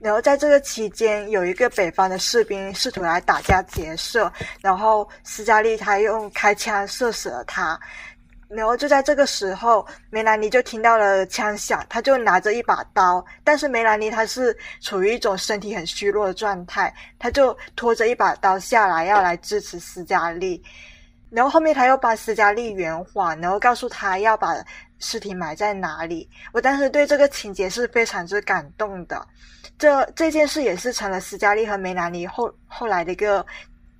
[0.00, 7.78] 然后在这个期间，有一个北方的士兵试图来打家劫舍，然后斯嘉丽他用开枪射死了他。
[8.54, 20.62] 然后就在这个时候，梅兰妮就听到了枪响，她就拿着一把刀，但是梅兰妮她是处于一种身体很虚弱的状态，她就拖着一把刀下来要来支持斯嘉丽。
[21.30, 24.54] 然后后面他又把斯嘉丽圆谎，然后告诉他要把
[24.98, 26.28] 尸体埋在哪里。
[26.52, 29.26] 我当时对这个情节是非常之感动的，
[29.78, 33.46] 这这件事也是成了斯嘉丽和梅兰妮后后来的一个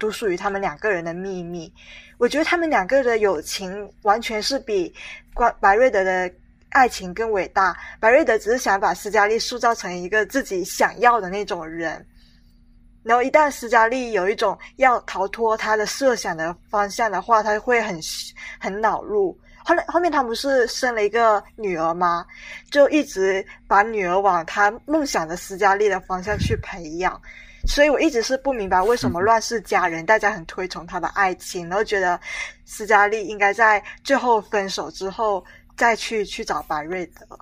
[0.02, 1.72] 独属于他们两个人的秘密。
[2.18, 4.92] 我觉得他们两个的友情完全是比
[5.32, 6.28] 关白瑞德的
[6.70, 7.76] 爱情更伟大。
[8.00, 12.04] 白瑞德只是想把斯嘉丽塑造成一个自己想要的那种人，
[13.04, 18.00] 然后一旦斯嘉丽有一种要逃脱他的设想的方向的话，他会很
[18.58, 19.38] 很恼怒。
[19.64, 22.26] 后来后面他不是生了一个女儿吗？
[22.72, 27.22] 就一直把女儿往他梦想的斯嘉丽的方向去培养。
[27.66, 32.18] 所以我一直是不明白为什么乱世佳人大家很推崇他的爱情，然后觉得
[32.64, 35.44] 斯嘉丽应该在最后分手之后
[35.76, 37.38] 再去去找白瑞德。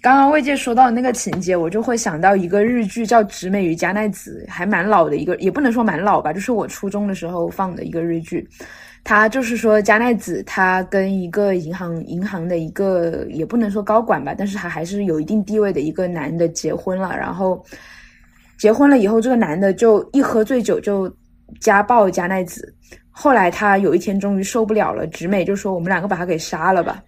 [0.00, 8.48] 刚刚魏界说到那个情节，我就会想到一个日剧叫《直美与加奈子》，还蛮老的一个，也不能说蛮老吧，就是我初中的时候放的一个日剧。
[9.04, 17.62] 他就是说加奈子他跟一个银行银行的一个也不能说高管吧，但是他还是有一定地位的一个男的结婚了，然后。
[18.60, 21.10] 结婚了以后，这个男的就一喝醉酒就
[21.60, 22.72] 家暴加奈子。
[23.10, 27.02] 后来他有一天终于受不了了，直美就说：“我们两个把他给杀了吧。”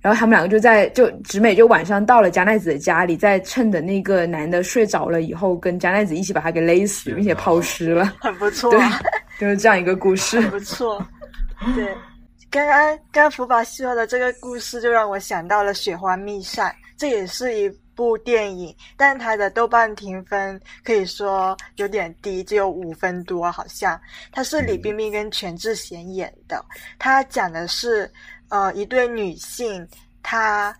[0.00, 8.14] 然后他们两个就在就直美就晚上到了加奈子的家里，在趁着那个男的睡着了以后，跟加奈子一起把他给勒死，并且抛尸了。
[8.20, 8.80] 很不错，对，
[9.38, 10.40] 就是这样一个故事。
[10.40, 11.06] 很不错。
[11.74, 11.86] 对，
[12.50, 24.00] 刚刚刚刚福宝说的这个故事，就让我想到了《雪花秘扇》，这也是一部电影，但它的豆瓣评分可以说有点低，只有五分多，好像。
[24.32, 26.64] 它是李冰冰跟全智贤演的，
[26.98, 28.10] 它讲的是
[28.48, 29.86] 呃一对女性，
[30.22, 30.76] 她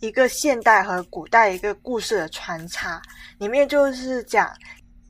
[0.00, 3.00] 一个现代和古代一个故事的穿插，
[3.38, 4.50] 里面就是讲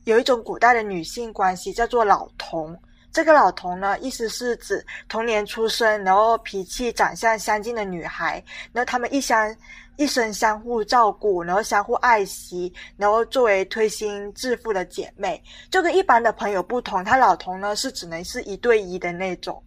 [0.05, 2.77] 有一种古代的女性关系叫做老童。
[3.13, 9.53] 这个老童呢，意思是指同年出生，然后脾气、长相相近的女孩，然后他们一相
[10.01, 15.39] 一生相互照顾，然后相互爱惜，然后作为推心置腹的姐妹，
[15.69, 17.03] 就跟一般的朋友不同。
[17.03, 19.63] 他老同呢是只能是一对一的那种，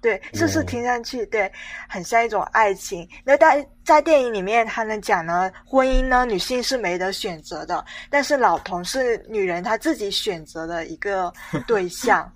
[0.00, 1.50] 对，是不是听上去对，
[1.88, 3.08] 很像一种爱情？
[3.24, 11.32] 那在在电影里面，他们讲呢，婚姻呢，女性是没得选择的，但是老同是女人她自己选择的一个
[11.66, 12.32] 对象。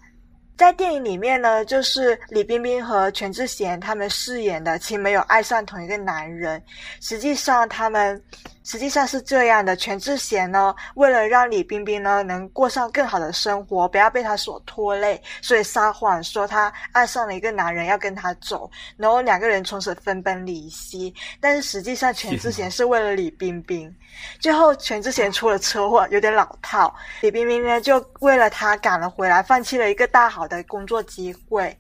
[0.63, 6.63] 在电影里面呢，就是李冰冰和全智贤他们饰演的，其实没有爱上同一个男人。
[7.01, 8.23] 实际上，他们
[8.63, 21.13] 实际上是这样的：全智贤呢，为了让李冰冰呢能过上更好的生活，不要被他所拖累，所以撒谎说他爱上了一个男人要跟他走，然后两个人从此分崩离析。
[21.41, 23.93] 但是实际上，全智贤是为了李冰冰。
[24.39, 26.95] 最后，全智贤出了车祸，有点老套。
[27.23, 31.77] 李冰冰呢，就为了他赶了回来，放弃了一个大好的工作机会。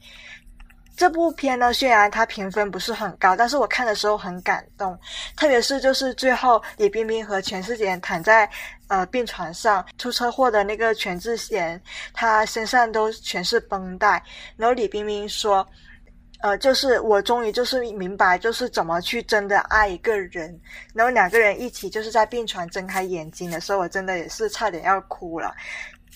[0.96, 4.98] 这部片呢，虽然它评分不是很高，但是我看的时候很感动。
[5.36, 8.48] 特别是就是最后，李冰冰和全智贤躺在
[8.88, 11.80] 呃病床上，出车祸的那个全智贤，
[12.12, 14.22] 他身上都全是绷带。
[14.56, 15.66] 然后李冰冰说。
[16.42, 20.60] 呃，就是我终于就是明白，就是怎么去真的爱一个人，
[20.92, 25.54] 然后两个人一起就是在病床睁开眼睛的时候，我真的也是差点要哭了，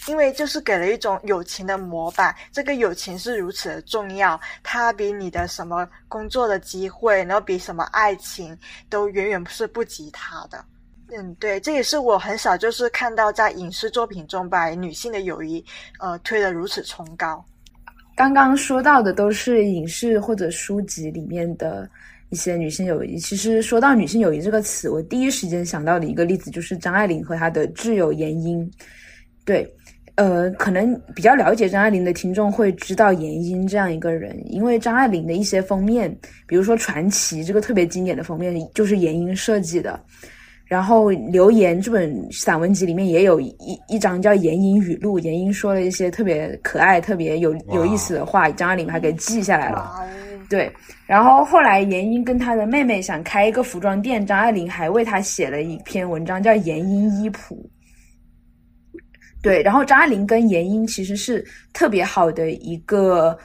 [0.09, 8.57] 因为就是给了一种友情的模板，这个友情是如此的重要，它比你的什么工作的机会，然后比什么爱情
[8.89, 10.65] 都远远不是不及它的。
[11.17, 15.65] 嗯，对，这也是我很少就是看到在影视作品中把女性的友谊，
[15.99, 17.45] 呃，推得如此崇高。
[18.17, 21.89] 刚刚说到的都是影视或者书籍里面的
[22.31, 23.19] 一些女性友谊。
[23.19, 28.69] 其实说到女性友谊这个词，我第一时间想到的一个例子就是张爱玲和她的挚友闫英。
[29.45, 29.71] 对，
[30.17, 36.11] 呃，可能比较了解张爱玲的听众会知道闫英这样一个人，因为张爱玲的一些封面，
[36.47, 40.01] 比如说《传奇》这个特别经典的封面，就是闫英设计的。
[40.65, 43.55] 然后《留言》这本散文集里面也有一
[43.89, 49.93] 一张叫《言英语录》，言英说了一些特别可爱、特别有有意思的话，张爱玲还给记下来了。
[50.49, 50.73] 对，
[51.07, 57.55] 然后后来言英跟她的妹妹想开一个服装店，张爱玲还为她写了一篇文章，叫《言英衣谱》。
[59.47, 63.39] 对，然后张爱玲跟言英其实是特别好的一个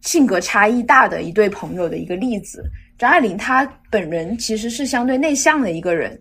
[0.00, 2.64] 性格差异大的一对朋友的一个例子。
[2.98, 6.20] 张爱玲她本人其实是相对内向的一个人，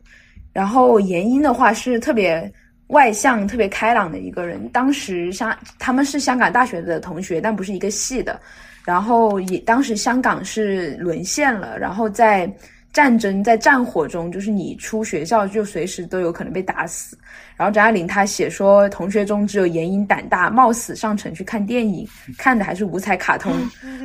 [0.54, 2.54] 然后闫英的话是特别
[2.90, 4.70] 外向、特别开朗的一个人。
[4.70, 8.40] 当时香他们是香港大学的同学，但不是一个系的。
[8.86, 12.48] 然后也当时香港是沦陷了，然后在
[12.94, 17.18] 战争在战火中，就是你出学校就随时都有可能被打死。
[17.56, 23.54] 然后张爱玲她写说，同学中只有闫英胆大，冒死上城去看电影，看的还是五彩卡通。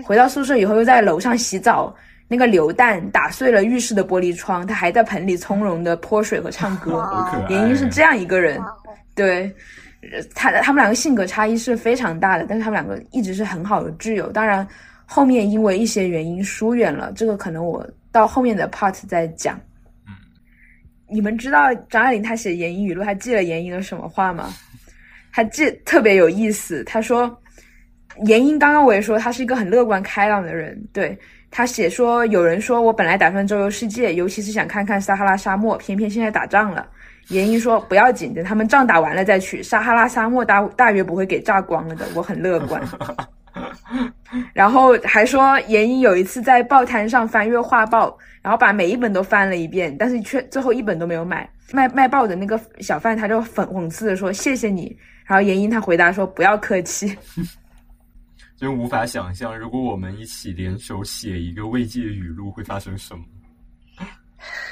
[0.05, 1.95] 回到宿舍以后，又在楼上洗澡。
[2.28, 7.09] 那个榴弹打碎了浴室的玻璃窗，她还在盆里从容的泼水和唱歌。
[7.49, 8.61] 严英是这样一个人，
[9.14, 9.55] 对，
[10.34, 14.26] 他他们两个性格差异是非常大的，但是他们两个一直是很好的挚友。
[14.32, 14.66] 当然，
[15.05, 19.61] 后面因为一些原因疏远了，这个可能我到后面的 part 再讲。
[20.07, 20.14] 嗯，
[21.11, 24.49] 你们知道张爱玲她写闫英语录，她记了闫英的什么话吗？
[25.33, 27.39] 她记特别有意思，她说，
[28.25, 31.19] 严英刚刚我也说她是一个很乐观开朗的人，对。
[31.49, 36.87] 他写说，有人说我本来打算周游世界，尤其是想看看撒哈拉沙漠，偏偏现在打仗了。
[37.29, 39.62] 严英说不要紧，等他们仗打完了再去。
[39.62, 42.83] 撒哈拉沙漠大大约不会给炸光了的，我很乐观。
[44.53, 51.49] 然后还说，闫英有一次在报摊上翻阅画报，然后把每一本都翻了一遍，但是却最后一本都没有买。
[51.73, 54.97] 卖卖报的那个小贩他就讽讽刺的说谢谢你。
[55.25, 57.17] 然后闫英他回答说不要客气。
[58.57, 63.25] 真无法想象，如果我们一起联手写一个慰藉语录，会发生什么？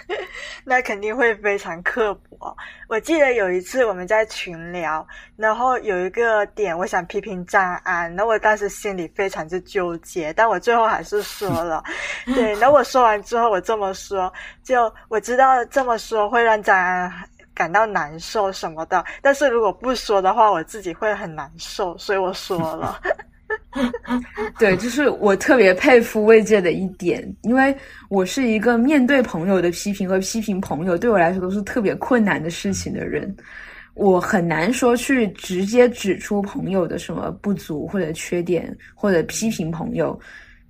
[0.65, 2.57] 那肯定会非常刻薄。
[2.89, 5.07] 我记得有一次我们在群聊，
[5.37, 11.83] 然后有一个点我想批评张安，那我当时心里非常之纠结，但我最后还是说了。
[12.35, 17.13] 对，那我说完之后，我这么说，就我知道这么说会让张安
[17.55, 23.01] 感到难受什么的，但是如果不说的话，我自己会很难受，所以我说了。
[24.59, 27.75] 对，就是我特别佩服魏界的一点，因为
[28.09, 33.35] 我是一个面对朋友的批评和批评朋友对我来说都是特别困难的事情的人，
[33.95, 40.19] 我很难说去直接指出朋友的什么不足或者缺点，或者批评朋友。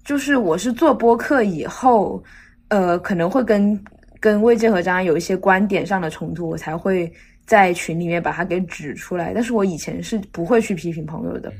[0.04, 2.22] 就是我是做播客以后，
[2.68, 3.82] 呃，可能会跟
[4.20, 7.10] 跟魏界和张安有一些观点上的冲突，我才会
[7.46, 9.32] 在群里面把它给指出来。
[9.34, 11.52] 但是我以前是不会去批评朋友的。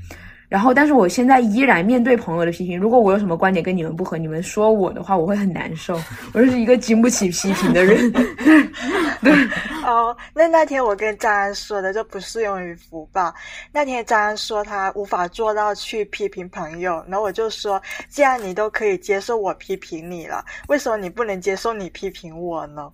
[0.55, 2.79] 然后，但是我现在依然面对朋友的批评。
[2.79, 6.01] 如果我有什么观点跟你们不合，你们说我的话，我会很难受。
[6.33, 8.13] 我就是一个经不起批评的人。
[8.13, 9.35] 对。
[9.85, 13.35] 哦，那那天我跟张安说的就不适用于福报。
[13.73, 22.89] 那天张安说他无法做到去批评朋友，然后我就说，既然你都可以接受我批评你了，为什么你不能接受你批评我呢？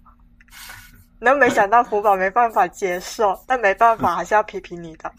[1.18, 5.12] 那没想到福宝没办法接受，但没办法，还是要批评你的。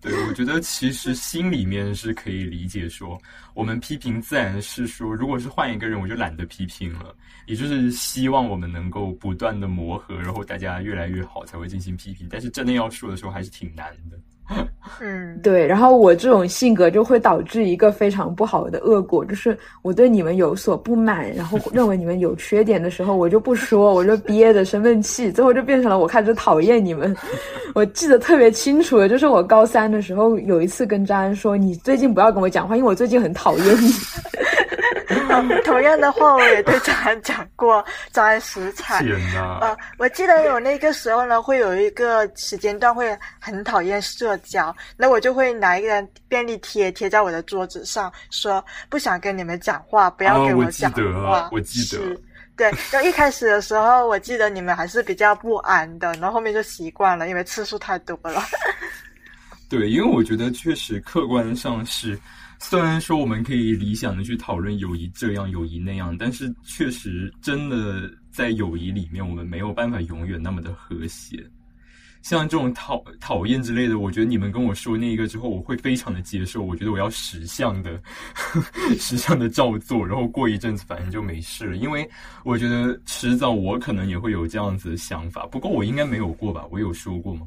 [0.00, 3.20] 对，我觉得其实心里面是可以理解，说
[3.54, 7.14] 我们批评自然是说，如果是换一个人，我就懒得批评了，
[7.46, 12.28] 也就是希望我们能够不断的磨合，然后大家越来越好才会进行批评。
[12.30, 14.18] 但是真的要说的时候，还是挺难的。
[15.00, 27.14] 嗯，对，然后我这种性格就会导致一个非常不好的恶果，就是我对你们有所不满，然后 认为你们有缺点的时候，我就不说，我就憋着生闷气，最后就变成了我开始讨厌你们。
[27.74, 33.90] 我记得特别清楚的，就是我高三的时候有一次跟张安说：“你最近不要跟我讲话，因为我最近很讨厌你。”
[35.64, 39.02] 同样的话，我也对张安讲过，张安食材。
[39.02, 39.58] 天哪！
[39.60, 51.48] 呃，我记得有那个时候呢，会有一个时间段会很讨厌社交，那我就会拿一个便利贴贴在我的桌子上，说不想跟你们讲话，不要给我讲话。
[51.52, 52.20] 我记得，
[52.56, 52.66] 对。
[52.90, 58.42] 然后一开始的时候，我记得你们还是比较不安的，然后后面就习惯了，因为次数太多了。
[59.68, 62.18] 对，因为我觉得确实客观上是。
[62.58, 71.44] 虽然说我们可以理想的去讨论友谊这样友谊那样，但是确实真的在友谊里面，我们没有办法永远那么的和谐。
[72.28, 76.60] 像这种讨讨厌之类的，我觉得你们跟我说那个之后，我会非常的接受。
[76.60, 78.00] 我觉得我要识相的，
[78.98, 81.76] 识相的照做，然后过一阵子反正就没事了。
[81.76, 82.08] 因为
[82.42, 86.64] 我觉得迟早我可能也会有这样子的想法，不过我应该没有过吧？
[86.68, 87.46] 我有说过吗？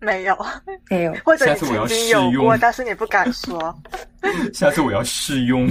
[0.00, 0.46] 没有，
[0.88, 1.12] 没有。
[1.26, 3.76] 或者你曾经有过，但是你不敢说。
[4.54, 5.68] 下次我要试用。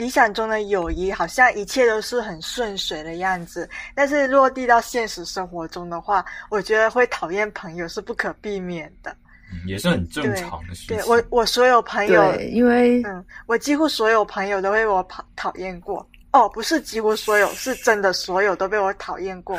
[0.00, 9.14] 理想中的友谊好像一切都是很顺水的样子，但是落地到现实生活中的话，我觉得会讨厌朋友是不可避免的。
[9.52, 10.96] 嗯，也是很正常的事情。
[10.96, 16.08] 对我，我所有朋友，因为嗯，我几乎所有朋友都被我讨讨厌过。
[16.32, 19.58] 哦，不是几乎所有，是真的所有都被我讨厌过。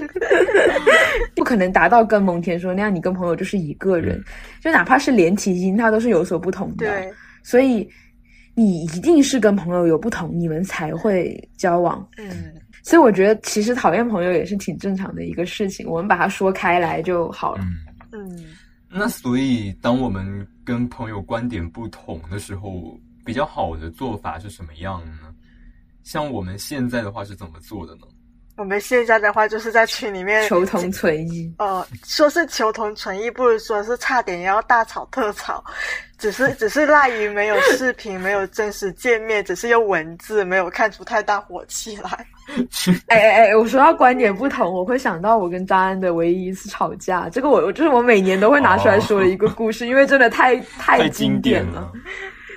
[1.36, 4.24] 不可能达到跟蒙恬说那样，你跟朋友就是一个人，
[4.62, 6.86] 就哪怕是连体婴，他都是有所不同的。
[6.86, 7.90] 对，所以
[8.54, 12.06] 你一定是跟朋友有不同，你们才会交往。
[12.18, 17.64] 嗯，所以我觉得其实讨厌朋友也是挺正常的一个事情，我们把它说开来就好了。
[18.12, 18.44] 嗯，
[18.90, 25.34] 那所以当我们跟朋友观点不同的时候，比较好的做法是什么样呢？
[26.02, 28.02] 像我们现在的话是怎么做的呢？
[28.56, 31.52] 我们现在的话就是在群里面求同存异。
[31.58, 35.64] 哦，说是求同存异，不如说是差点要大吵特吵。
[36.18, 42.10] 只是只是赖于没有视频，没有真实见面，只是用文字，没有看出太大火气来。
[43.08, 47.28] 哎哎哎，我说到观点不同，我会想到我跟张安的唯一一次吵架。
[47.28, 51.90] 这个我我就是我每年都会拿出来说的一个故事，因为真的太太经典了，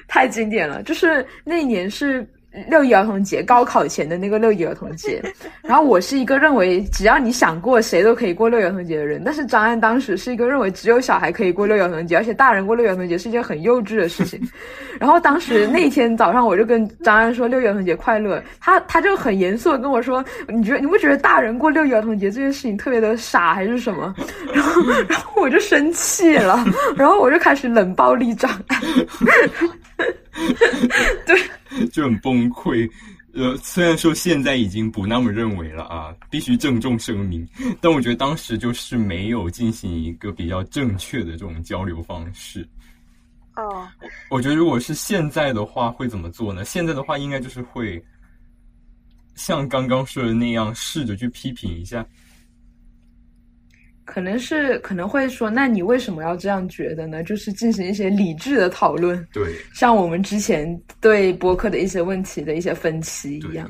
[0.08, 0.84] 太经典了。
[0.84, 2.28] 就是那年是。
[2.70, 5.22] 六一儿童节，高考前的那个六一儿童节，
[5.62, 14.39] 然后我是一个认为只要你想过谁都可以过六一儿童节的人，但是张安当时是一个认为只有小孩可以过六一儿童节，而且大人过六一儿童节是一件很幼稚的事情。
[14.99, 24.16] 然后当时那天早上我就跟张安说六一儿童节快乐，他他就很严肃的跟我说，你觉得你不觉得大人过六一儿童节这件事情特别的傻还是什么？
[24.53, 26.64] 然后然后我就生气了，
[26.95, 28.82] 然后我就开始冷暴力张安。
[31.26, 31.88] 对。
[31.91, 32.89] 就很崩溃，
[33.34, 37.46] 呃，虽然说现在已经不那么认为了啊，必须郑重声明，
[37.82, 42.66] 但我觉得当时就是没有进行一个比较正确的这种交流方式。
[43.56, 43.86] 哦，
[44.30, 46.64] 我觉得如果是现在的话，会怎么做呢？
[46.64, 48.02] 现在的话，应该就是会
[49.36, 52.06] 像刚刚说的那样，试着去批评一下。
[54.06, 57.24] 可能是可能会说，那你为什么要这样觉得呢？
[57.24, 59.28] 就是进行一些理智的讨论。
[59.34, 63.70] 对，像我们之前对播客的一些问题的一些分歧一样。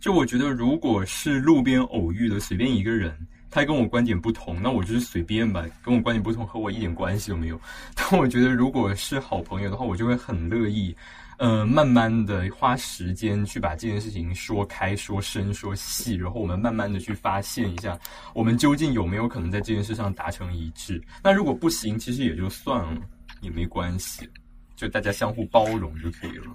[0.00, 3.12] 就我觉得，如果是路边偶遇的随便一个人，
[3.50, 7.60] 他跟我观点不同，那我就是随便吧，跟我观点不同和我一点关系都没有。
[7.96, 10.94] 但我觉得如果是好朋友的话，我就会很乐意，
[11.38, 17.98] 呃，慢慢的花时间去把这件事情说开、说深、说细，然后我们慢慢的去发现一下，
[18.34, 21.02] 我们究竟有没有可能在这件事上达成一致。
[21.22, 23.00] 那如果不行，其实也就算了，
[23.40, 24.28] 也没关系，
[24.76, 26.46] 就大家相互包容就可以了。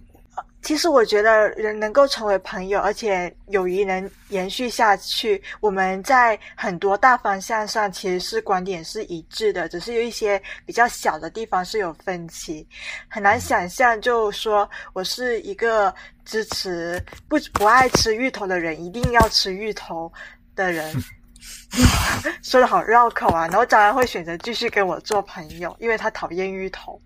[0.61, 12.67] 其实我觉得人能够成为朋友，而且友谊能延续下去，我们在很多大方向上其实是观点是一致的，只是有一些比较小的地方是有分歧。
[13.07, 15.93] 很难想象，就说我是一个
[16.25, 20.11] 支持不不爱吃芋头的人，一定要吃芋头
[20.55, 20.93] 的人，
[22.43, 23.47] 说的好绕口啊。
[23.47, 27.01] 然后张然会选择继续跟我做朋友，因为他讨厌芋头。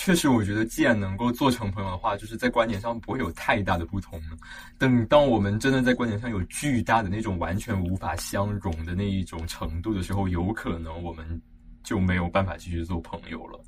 [0.00, 4.36] 确实，我觉得既然能够做成朋友的话，就是在观点上不会有太大的不同了。
[4.78, 11.42] 等到我们真的在观点上有巨大的那种完全无法相容的那一种程度的时候，有可能我们
[11.82, 13.60] 就没有办法继续做朋友了。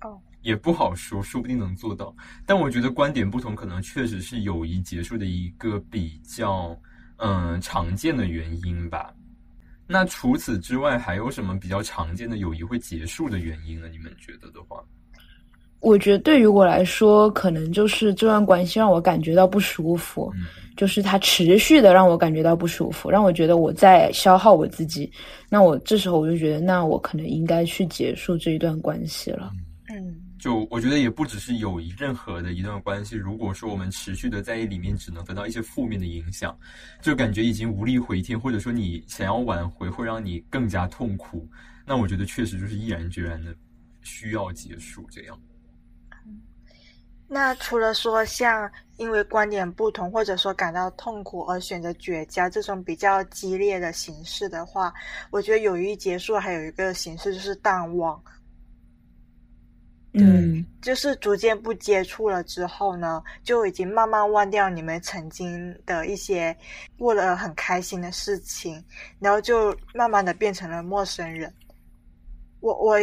[0.00, 2.12] 哦， 也不好说，说不定能做到。
[2.44, 6.76] 但我觉得观点不同，可能确实是友谊结束的一个比较
[7.18, 9.14] 嗯常见的原因吧。
[9.86, 13.88] 那除此之外，还有什么比较常见的友谊会结束的原因呢？
[13.88, 14.82] 你们觉得的话？
[15.86, 20.32] 我觉得对于我来说，可能就是这段关系让我感觉到不舒服，
[20.76, 25.08] 就是它持续的让我感觉到不舒服，让我觉得我在消耗我自己。
[25.48, 29.52] 那我这时候我就觉得，那我可能应该去结束这一段关系了。
[29.88, 36.58] 嗯，就我觉得也不只是友谊，任何的一段关系，如果说我们持续的在里面只能得到一些负面的影响，
[37.00, 41.48] 就感觉已经无力回天，或者说你想要挽回会让你更加痛苦，
[41.86, 43.54] 那我觉得确实就是毅然决然的
[44.02, 45.38] 需要结束这样。
[47.28, 54.94] 那除了说像因为观点不同，或者说感到痛苦而选择绝交这种比较激烈的形式的话，
[55.30, 58.22] 我觉得友谊结束还有一个形式就是淡忘。
[60.18, 66.56] 嗯，就是逐渐不接触了之后呢，就已经慢慢忘掉你们曾经的一些
[66.96, 68.82] 过了很开心的事情，
[69.18, 71.52] 然后就慢慢的变成了陌生人。
[72.66, 72.98] 我我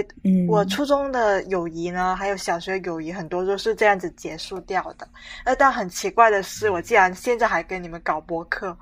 [0.46, 5.08] 我初中的友谊呢，还有小学友谊，很多都是这样子结束掉的。
[5.46, 8.78] 呃，但很奇怪的是，我竟然现在还跟你们搞博客。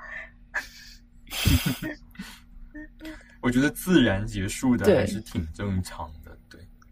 [3.41, 6.30] 我觉得自然结束的还是挺正常的，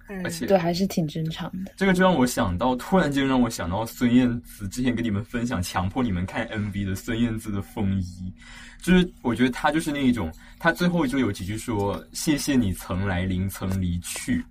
[0.09, 1.71] 对，而且对还是挺正常的。
[1.77, 8.33] 这个就让我想到，突然间让我想到孙燕姿之前跟你们分享，强迫你们看 MV 的孙燕姿的风衣。
[8.81, 14.43] 就是我觉得她就是那一种，她最后就有几句说：“谢谢你曾来临，曾离去。”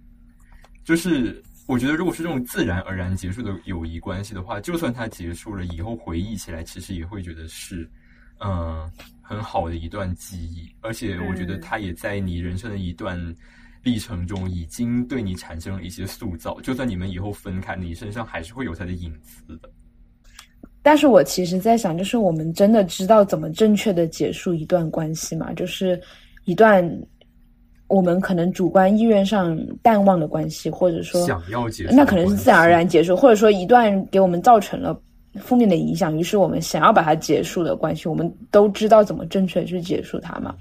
[0.84, 7.90] 就是我觉得，如果是这种自然而然结束的友谊关系的话，就算它结束了，以后回忆起来，其实也会觉得是
[8.38, 8.88] 嗯
[9.20, 10.70] 很好的一段记忆。
[10.82, 13.18] 而且我觉得他也在你人生的一段
[13.82, 16.60] 历程中，已经对你产生了一些塑造。
[16.60, 19.70] 就算你们以后分开，你身上还是会有他的影子的。
[20.82, 25.52] 但是我其实在想，就是我们真的知道怎么正确的结束一段关系吗？
[25.52, 26.00] 就是
[26.44, 26.82] 一段
[27.88, 34.98] 我们可能主观意愿上淡忘的关系，或者说想要结束，那可能是自然而然结束，或者说一段给我们造成了
[35.36, 40.54] 负面的影响，于是我们想要把它结束的关系，我们都知道怎么正确去结束它嘛？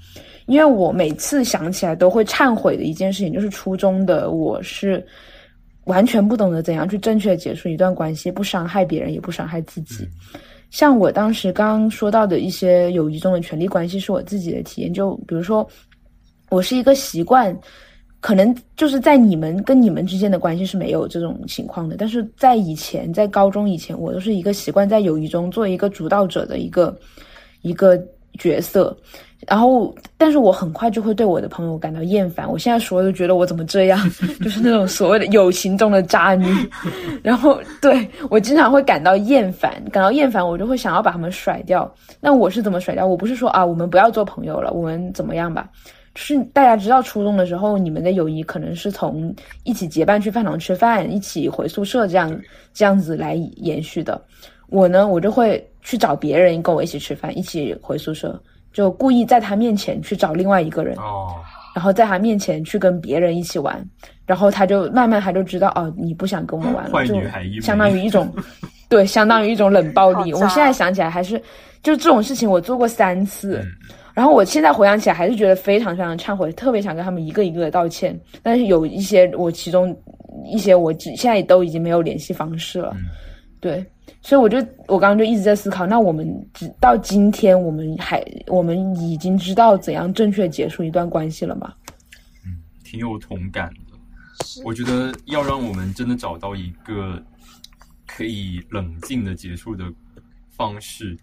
[0.46, 5.06] 因为我每次想起来都会忏悔的一件事情，就是初中的我是。
[5.86, 10.06] 完全不懂得怎样去正确结束一段关系，不伤害别人，也不伤害自己。
[10.70, 14.94] 像我当时刚刚说到的一些友谊中的权利关系，是我自己的体验。
[14.94, 15.66] 就比如说，
[16.50, 17.58] 我是一个习惯，
[18.20, 26.98] 可能就是在你们跟你们之间的关系是没有这种情况的，但是在以前，在高中以前，我都是一个习惯在友谊中做一个主导者的一个
[27.62, 27.98] 一个
[28.40, 28.96] 角色。
[29.48, 32.52] 然后，但是我很快就会对我的朋友感到厌烦。
[32.52, 34.00] 我现在所有都觉得我怎么这样，
[34.44, 36.48] 就是那种所谓的友情中的渣女。
[37.22, 41.90] 然后，对我经常会感到厌烦，感到厌烦，我就会想要把他们甩掉。
[42.20, 43.06] 那我是怎么甩掉？
[43.06, 45.70] 我不是说啊，我们不要做朋友了，我们怎么样吧？
[46.18, 49.32] 就是大家知道，初中的时候，你们的友谊可能是从
[49.64, 52.42] 一起结伴去饭堂吃饭，一起回宿舍这样
[52.74, 54.20] 这样子来延续的。
[54.70, 58.42] 我呢，我就会去找别人跟我一起吃饭，一起回宿舍。
[58.74, 60.96] 就故意在他面前去找另外一个人，
[61.76, 63.84] 然后在他面前去跟别人一起玩，
[64.26, 68.34] 然后他就慢慢他就知道哦，你不想跟我玩了，就相当于一种，
[68.90, 70.34] 对，相当于一种冷暴力。
[70.34, 71.40] 我现在想起来还是，
[71.84, 73.64] 就这种事情我做过三次，
[74.18, 78.20] 然后我现在回想起来还是觉得非常非常忏悔，特别想跟他们一个一个的道歉。
[78.42, 79.96] 但是有一些我其中
[80.44, 82.98] 一些我现在都已经没有联系方式了。
[83.60, 83.86] 对，
[84.24, 84.58] 所以我就
[84.88, 91.72] 我刚刚就一直在思考，那我们直到今天，我们还我们已经知道怎样正确结束一段关系了吗？
[92.44, 93.94] 嗯，挺有同感的。
[94.66, 97.22] 我觉得要让我们真的找到一个
[98.08, 99.86] 可以冷静的结束的
[100.50, 101.16] 方式。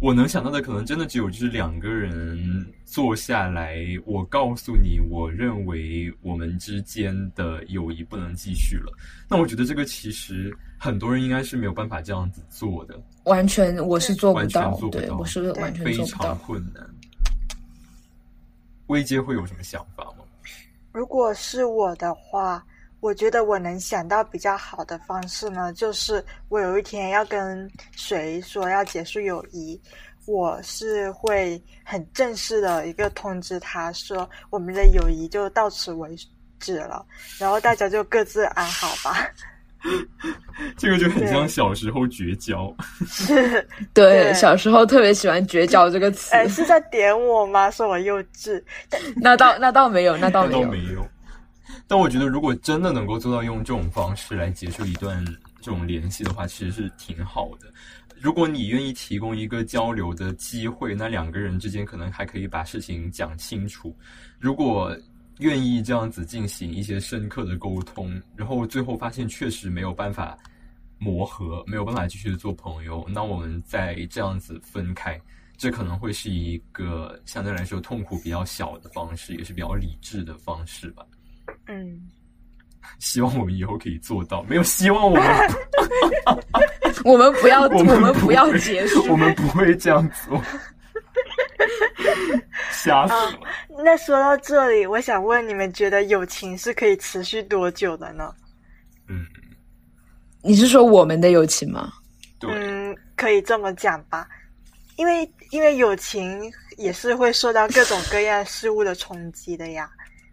[0.00, 8.92] 我能想到的可能真的只有就是两个人坐下来，我告诉你，我认为我们之间的友谊不能继续了。
[9.28, 16.38] 那我觉得这个其实很多人应该是没有办法这样子做的，完全我是做不完全到，做不到对我是完全非做不到常。
[16.38, 16.86] 困难。
[18.88, 20.24] 微接会有什么想法吗？
[20.92, 22.62] 如果是我的话，
[23.04, 29.78] 我觉得我能想到比较好的方式呢，就是我有一天要跟谁说要结束友谊，
[30.24, 36.16] 我是会很正式的一个通知他说，我们的友谊就到此为
[36.58, 37.04] 止了，
[37.38, 39.28] 然后大家就各自安好吧。
[40.78, 42.74] 这个就很像小时候绝交。
[43.06, 43.60] 是，
[43.92, 47.70] 对，对小时候特别喜欢“绝交”这个词，哎，是在点我吗？
[47.70, 48.64] 说我幼稚？
[49.16, 50.64] 那倒那倒没有，那倒那没有。
[50.64, 51.06] 倒没有。
[51.86, 55.24] 但我觉得，如果真的能够做到用这种方式来结束一段
[55.60, 57.72] 这种联系的话，其实是挺好的。
[58.20, 63.94] 如果你愿意提供一个交流的机会，那两个人之间可能还可以把事情讲清楚。
[64.38, 64.96] 如果
[65.40, 70.38] 愿意这样子进行一些深刻的沟通，然后最后发现确实没有办法
[70.96, 75.20] 磨合，没有办法继续做朋友，那我们再这样子分开，
[75.58, 81.04] 这可能会是一个相对来说痛苦比较小的方式，也是比较理智的方式吧。
[81.66, 82.00] 嗯，
[82.98, 85.22] 希望我们以后可以做到，没有希望我们
[87.04, 89.04] 我们不要，我我们们不要结束。
[89.10, 90.42] 我们不会这样做，
[92.70, 93.38] 吓死了。
[93.82, 98.34] 那说到这里，我想问你们，觉得友情是可以持续多久的呢？
[99.08, 99.26] 嗯，
[100.42, 101.92] 你是说我们的友情吗？
[102.38, 104.28] 对，嗯，可以这么讲吧，
[104.96, 109.90] 因为因为友情也是会受到各种各样事物的冲击的呀。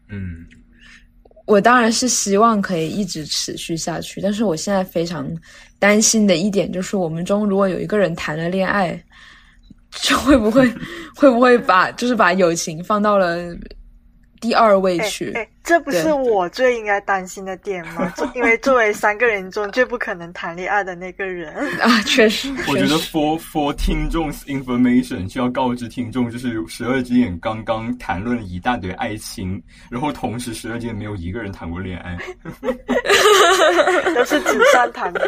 [0.08, 0.46] 嗯，
[1.52, 5.30] 我当然是希望可以一直持续下去，但是我现在非常
[5.78, 8.98] 担心的一点就是，我们中如果有一个人谈了恋爱，
[10.02, 10.66] 就会不会
[11.14, 13.54] 会不会把就是把友情放到了
[14.42, 15.32] 第二位哎去？
[15.34, 18.12] 哎，这不是我最应该担心的点吗？
[18.36, 32.18] 因为作为三个人中最不可能谈恋爱的那个人， 啊，确实， 我觉得 for for 听众 information 需要告知听众，就是十二只眼刚刚谈论了一大堆爱情，然后同时十二只眼没有一个人谈过恋爱。
[34.16, 35.24] 都是纸上谈兵。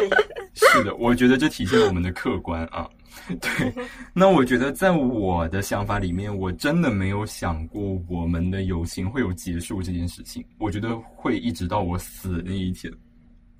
[0.54, 2.88] 是的，我觉得这体现了我们的客观啊。
[3.40, 3.72] 对，
[4.12, 10.44] 那我觉得在我的想法里面，我真的没有想过我们的友情会有结束这件事情。
[10.58, 12.92] 我觉得会一直到我死的那一天。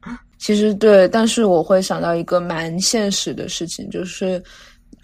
[0.36, 4.42] 其实对，但是我会想到一个蛮现实的事情，就是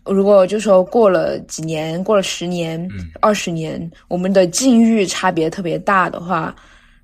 [0.05, 6.55] 如果就说过了几年，过了十年、嗯二十年，我们的境遇差别特别大的话，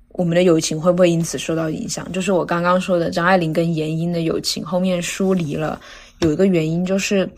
[0.09, 2.11] 我们的友情会不会因此受到影响？
[2.11, 5.81] 就是我刚刚说的张爱玲跟严英的友情后面疏离了，
[6.19, 7.29] 有一个原因就是。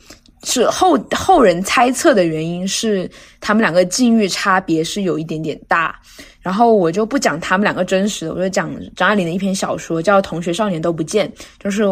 [0.45, 3.11] 是后后人猜测的原因是
[3.41, 5.93] 他们两个境遇差别是有一点点大，
[6.39, 11.29] 然后我就不讲他们两个真实的，我就讲张爱玲的一篇小说叫《同学少年都不见》，
[11.61, 11.83] 就是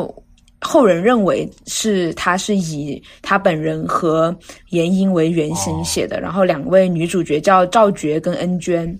[0.61, 4.33] 后人认为是他是以他本人和
[4.69, 8.97] 严英为原型写的，然后两位女主角叫赵觉跟恩娟，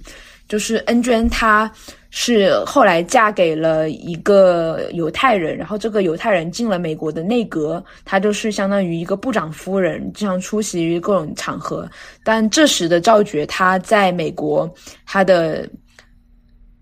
[0.50, 1.72] 就是恩娟她
[2.10, 11.90] 是后来嫁给了一个犹太人，然后这个犹太人进了美国的内阁，她就是相当于一个部长夫人，经常出席于各种场合。
[12.24, 14.72] 但这时的赵觉他在美国，
[15.06, 15.70] 她的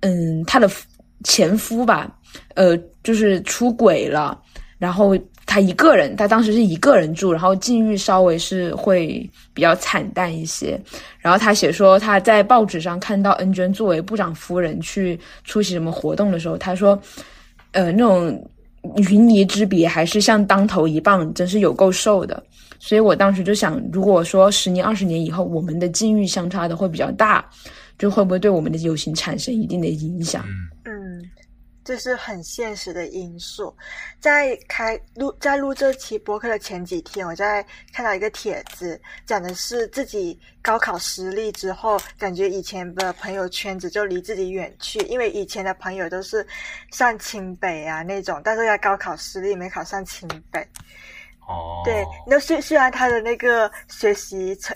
[0.01, 0.69] 嗯，她的
[1.23, 2.07] 前夫吧，
[2.53, 4.39] 呃，就是出轨了，
[4.77, 10.79] 然后他一个人，他当时是一个人住，然后境遇稍微是会比较惨淡一些。
[11.19, 16.99] 然后他写说，他在报纸上看到恩娟作为部长夫人去出席什么活动的时候，他说，
[17.71, 18.49] 呃，那种
[19.09, 22.43] 云泥之别还是像当头一棒，真是有够受的。
[22.77, 27.43] 所以我当时就想，如果说十年、二十年以后，我们的境遇相差的会比较大，
[27.97, 30.43] 就会不会对我们的友情产生一定的影响？
[30.45, 30.69] 嗯，
[31.85, 33.73] 这是很现实的因素。
[34.19, 46.45] 在开录在录这期播客的前几天，我在看到一个帖子，讲的是自己高考失利之后，感觉以前的朋友圈子就离自己远去，因为以前的朋友都是
[46.91, 50.59] 上清北啊那种，但是他高考失利没考上清北。
[51.47, 54.75] 哦，对，那虽虽然他的那个学习成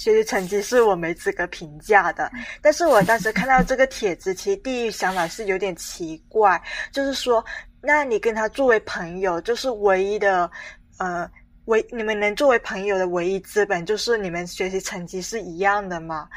[0.00, 2.30] 呃学习成绩是我没资格评价的，
[2.62, 6.58] 但是我当时看到这个帖子，其实第一想法是有点奇怪，
[6.90, 7.44] 就是说
[7.82, 10.50] 那你跟他作为朋友，就是唯一的，
[10.98, 11.30] 呃，
[11.66, 16.28] 唯你们能作为朋友的唯一资本，就是你们学习成绩是一样的嘛？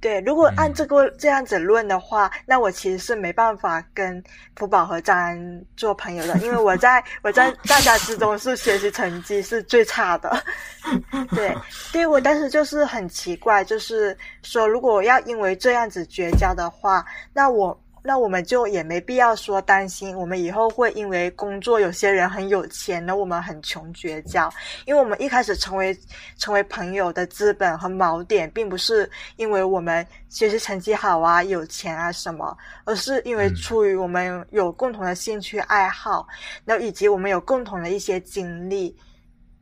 [0.00, 4.22] 对，如果按这个这样子论的话，那我其实是没办法跟
[4.56, 10.42] 福宝和张安做朋友的，因为我在我在 大家之中是学习成绩是最差的。
[11.34, 11.54] 对，
[11.92, 17.78] 对我，当时就是很奇怪，就是说，如果要因为这样子绝交的话，那我。
[18.02, 24.50] 那我们就也没必要说担心，我们以后会因为工作有些人很有钱，那我们很穷绝交。
[24.86, 25.96] 因为我们一开始成为
[26.38, 36.26] 成为朋友的资本和锚点，并不是因为我们学习成绩好啊、有钱啊什么，而是因为出于我们有共同的兴趣爱好，
[36.64, 38.96] 那以及我们有共同的一些经历，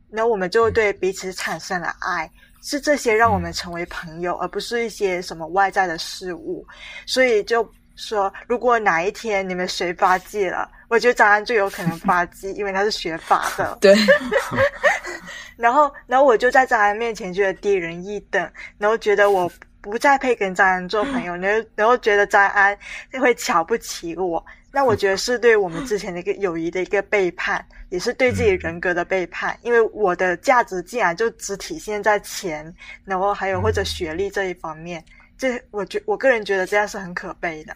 [0.09, 2.31] 那我们就对彼此产生了爱，
[2.61, 6.65] 是这些让我们成为朋友，而不是一些什么外在的事物，
[7.05, 7.69] 所以就。
[7.99, 13.77] 说，如果哪一天你们谁发迹了，我觉得张安最有可能发迹，因为他是学法的。
[13.81, 13.95] 对。
[15.57, 22.77] 然后，然后我就在张安面前觉得低人一等，然后觉得我不再配跟张安做朋友，然后，然后觉得张安
[23.19, 24.43] 会瞧不起我。
[24.71, 32.73] 那我觉得是对我们之前的一个友谊的一个背叛，也是对自己人格的背叛，因为我的价值竟然就只体现在钱，
[33.03, 35.03] 然后还有或者学历这一方面。
[35.37, 37.75] 这，我觉我个人觉得这样是很可悲的。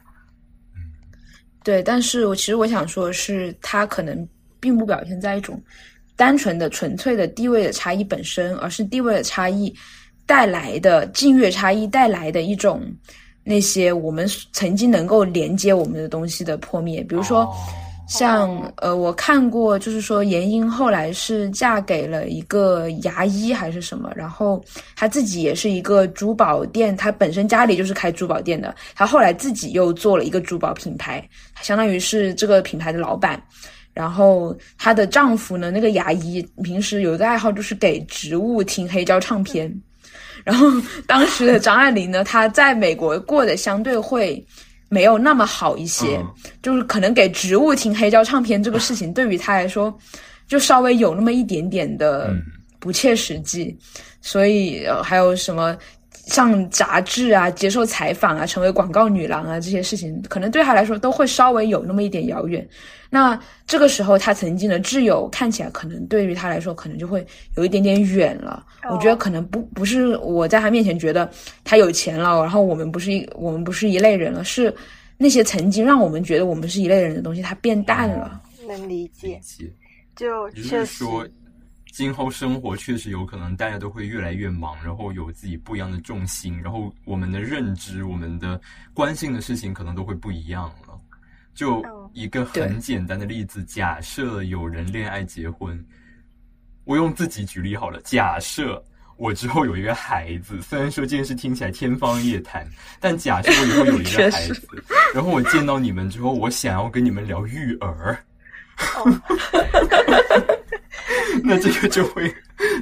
[1.64, 4.28] 对，但是我其实我想说的是，它可能
[4.60, 5.62] 并不表现在一种
[6.16, 9.74] 单纯的、纯粹的地位的差异本身，而是地位的差异
[10.26, 12.82] 带来的境遇差异带来的一种
[13.44, 17.48] 那些我们曾经能够连接我们的东西的破灭，比如说。
[18.06, 24.64] 像呃，我看过，就是说严英后来是嫁给了一个牙医还是什么，然后
[24.96, 31.28] 她自己也是一个珠宝店，她本身家里就是开珠宝店的，她后来自己又做了一个珠宝品牌，
[31.62, 33.42] 相当于是这个品牌的老板。
[33.94, 39.74] 然后她的丈夫呢，那个牙医平时有一个爱好就是给植物听黑胶唱片，
[40.44, 40.68] 然后
[41.08, 44.46] 当时的张爱玲呢，她在美国过得相对会。
[44.94, 46.24] 没有那么好一些，
[46.62, 49.92] 就是可能给植物听黑胶唱片这个事情，对于他来说，
[50.48, 52.32] 就稍微有那么一点点的
[52.80, 53.76] 不切实际。
[54.22, 55.76] 所以还有什么
[56.28, 62.68] 上杂志啊、接受采访啊、成为广告女郎啊这些事情，可能对他来说都会稍微有那么一点遥远。
[63.10, 67.26] 那这个时候，他曾经的挚友看起来可能对于他来说，可能就会
[67.58, 68.66] 有一点点远了。
[68.90, 71.30] 我觉得可能不不是我在他面前觉得
[71.64, 74.74] 他有钱了，然后我们不是一我们不是一类人了，是
[75.18, 78.42] 那些曾经让我们觉得我们是一类人的东西，它变淡了。
[78.68, 79.40] 能理解，
[80.16, 81.28] 就就是说，
[81.94, 88.60] 今后生活确实有可能大家都会越来越忙，然后有自己不一样的重心，然后我们的认知、我们的
[88.96, 90.98] 关心的事情可能都会不一样了。
[91.54, 95.80] 就一个很简单的例子，假设有人恋爱结婚。
[96.84, 98.02] 我用自己举例好了。
[98.04, 98.84] 假设
[99.16, 102.68] 我之后有一个孩子，虽然说这件事听起来天方夜谭，
[103.00, 104.84] 但假设我以后有一个孩子，
[105.14, 108.18] 然后我见到你们之后，我想要跟你们聊育儿，
[111.44, 112.34] 那这个就会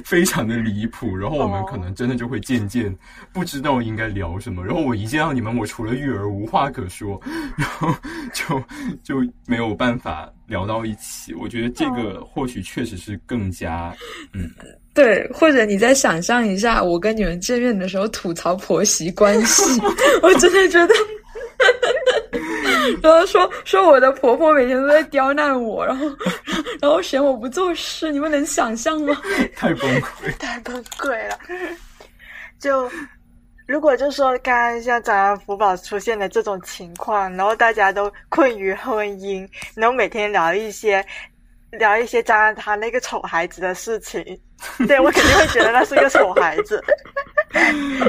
[0.04, 1.16] 非常的离谱。
[1.16, 2.96] 然后我们可能真的就会渐渐
[3.32, 4.64] 不知道应该聊什么。
[4.64, 7.20] 然后我一见到你们，我除了育儿无话可说，
[7.56, 7.94] 然后
[8.32, 8.62] 就
[9.02, 10.30] 就没有办法。
[10.48, 13.96] 聊到一起，我觉得这个或许确实是更加，
[14.34, 14.50] 嗯，
[14.94, 15.26] 对。
[15.32, 19.62] 或者你再想象一下，我跟你们见面的时候吐槽婆媳关系，
[20.22, 20.94] 我真的觉得，
[23.02, 26.06] 然后说说我的婆婆每天都在刁难我，然后
[26.80, 29.16] 然后嫌我不做事，你们能想象吗？
[29.56, 31.38] 太崩溃，太崩溃了，
[32.58, 32.90] 就。
[33.64, 41.02] 如果就说刚刚像早安福宝出现的这种情况，然后大家都困于婚姻，然后每天聊一些
[41.72, 44.22] 聊一些张安他那个丑孩子的事情，
[44.86, 46.82] 对我肯定会觉得那是个丑孩子。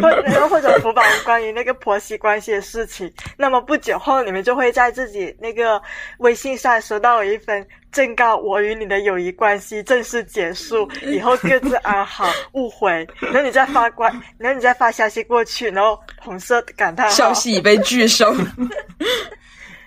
[0.01, 5.81] 或然后或者福宝关于那个婆媳关系的事情，那么不久后你们就会在自己那个
[6.19, 13.05] 微信上收到一份正告我与你的友谊关系正式结束，以后各自安好，勿回。
[13.19, 18.33] 然后你再发关，然后你再发消息过去，然后红色感叹号，消息已被拒收。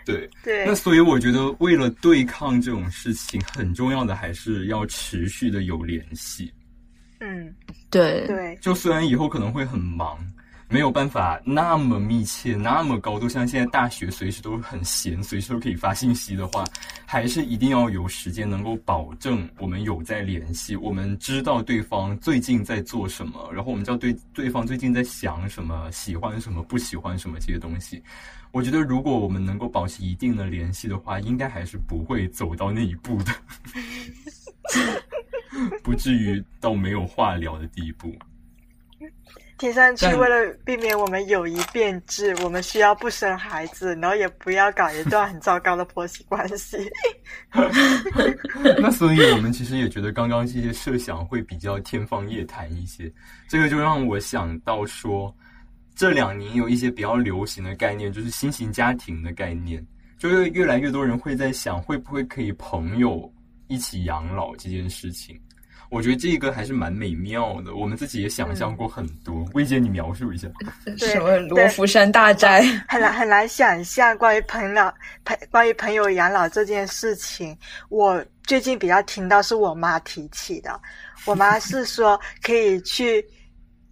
[0.06, 0.30] 对。
[0.42, 6.50] 对，那所以我觉得为了对抗这种事情，很重要的还是要持续的有联系。
[7.20, 7.54] 嗯，
[7.90, 8.26] 对。
[8.26, 10.18] 对，就虽然以后可能会很忙，
[10.68, 16.64] 没有办法那么密切、那么高度，像现在大学随时都很闲，随时都可以发信息的话，
[17.04, 28.02] 还是一定要有时间能够保证我们有在联系，我们知道对方最近在做什么，然后我们知道对对方最近在想什么、喜欢什么、不喜欢什么这些东西。
[28.50, 33.32] 我觉得，如果我们能够保持一定的联系的话，应该还是不会走到那一步的，
[35.82, 38.12] 不至于到没有话聊的地步。
[39.58, 46.76] 听上去，为了避免我们友谊变质，我们需要不生孩子，然后也不要搞一段很糟糕的婆媳关系。
[48.78, 53.10] 那所以，我们其实也觉得刚刚这些设想会比较天方夜谭一些。
[53.48, 55.34] 这个就让我想到说，
[55.94, 59.82] 这两年有一些比较流行的概念，就是新型家庭的概念，
[60.18, 63.32] 就是越来越多人会在想，会不会可以朋友
[63.68, 65.40] 一起养老这件事情。
[65.90, 69.44] 我觉得这个还是蛮美妙的，我们自己也想象过很多。
[69.54, 70.48] 魏姐，你描述一下。
[70.84, 72.62] 对什么罗浮山大斋？
[72.88, 77.56] 很难很难想象关于朋友朋关于朋友养老这件事情，
[77.88, 80.80] 我最近比较听到是我妈提起的。
[81.24, 83.24] 我妈是说可以去，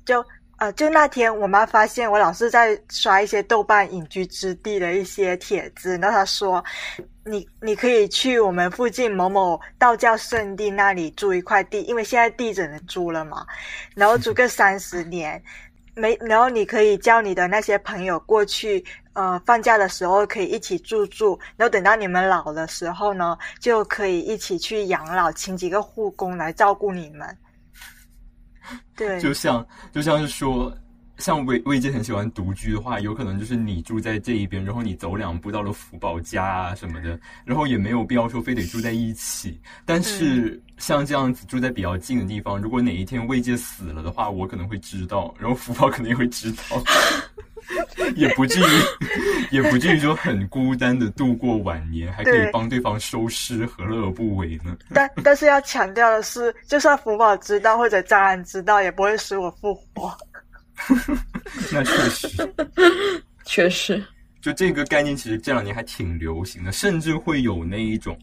[0.04, 0.24] 就
[0.72, 6.64] 就那天我妈发现我老是在刷一些豆瓣隐居之地的一些帖子，然后她说。
[7.26, 13.46] 你你可以去我们附近某某道教圣地那里租一块地，因为现在地只能租了嘛，
[13.94, 15.42] 然后租个三十年，
[15.94, 18.84] 没，然后你可以叫你的那些朋友过去，
[19.14, 27.34] 呃，放假的时候可以一起住住，然后等到你们老的时候呢，就可以一起去养老，请几个护工来照顾你们。
[28.96, 30.72] 对，就像就像是说，
[31.24, 39.58] 像魏魏姐很喜欢独居的话，有可能就是你住在这一边，然后你走两步到了福宝家啊什么的，然后也没有必要说非得住在一起。
[39.86, 46.84] 但是像这样子住在比较近的地方，如果哪一天魏姐死了的话，我可能会知道，然后福宝肯定会知道，
[48.16, 48.64] 也不至于
[49.50, 54.76] 也不至于说很孤单的度过晚年，还可以帮对方收尸，何乐而不为呢？
[54.92, 60.14] 但但是要强调的是，就算福宝知道或者渣男知道，也不会使我复活。
[61.72, 62.54] 那确实。
[63.44, 64.02] 确实，
[64.40, 68.18] 就这个概念，其实这两年还挺流行的，甚至会有那一种，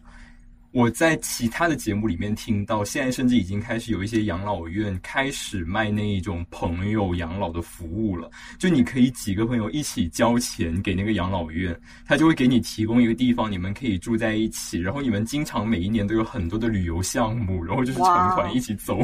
[0.72, 8.30] 我在其他的节目里面听到，现在甚至已经开始有一些养老院开始卖那一种朋友养老的服务了。
[8.58, 18.98] 就你可以几个朋友一起交钱给那个养老院，他就会给你提供一个地方，你们可以住在一起，然后你们经常每一年都有很多的旅游项目，然后就是成团一起走。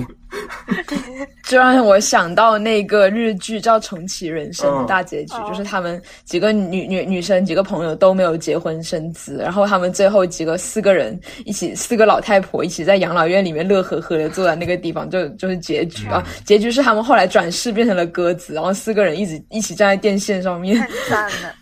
[1.44, 16.24] 就让我想到那个日剧叫《重启人生》嗯的大结局，哦就是他们几个女女女生几个朋友都没有结婚生子，然后他们最后几个四个人一起四个老太婆一起在养老院里面乐呵呵的坐在那个地方，就就是结局啊。
[16.46, 20.78] 结局是他们后来转世变成了鸽子，然后四个人一直一起站在电线上面。
[20.78, 21.54] 太赞了。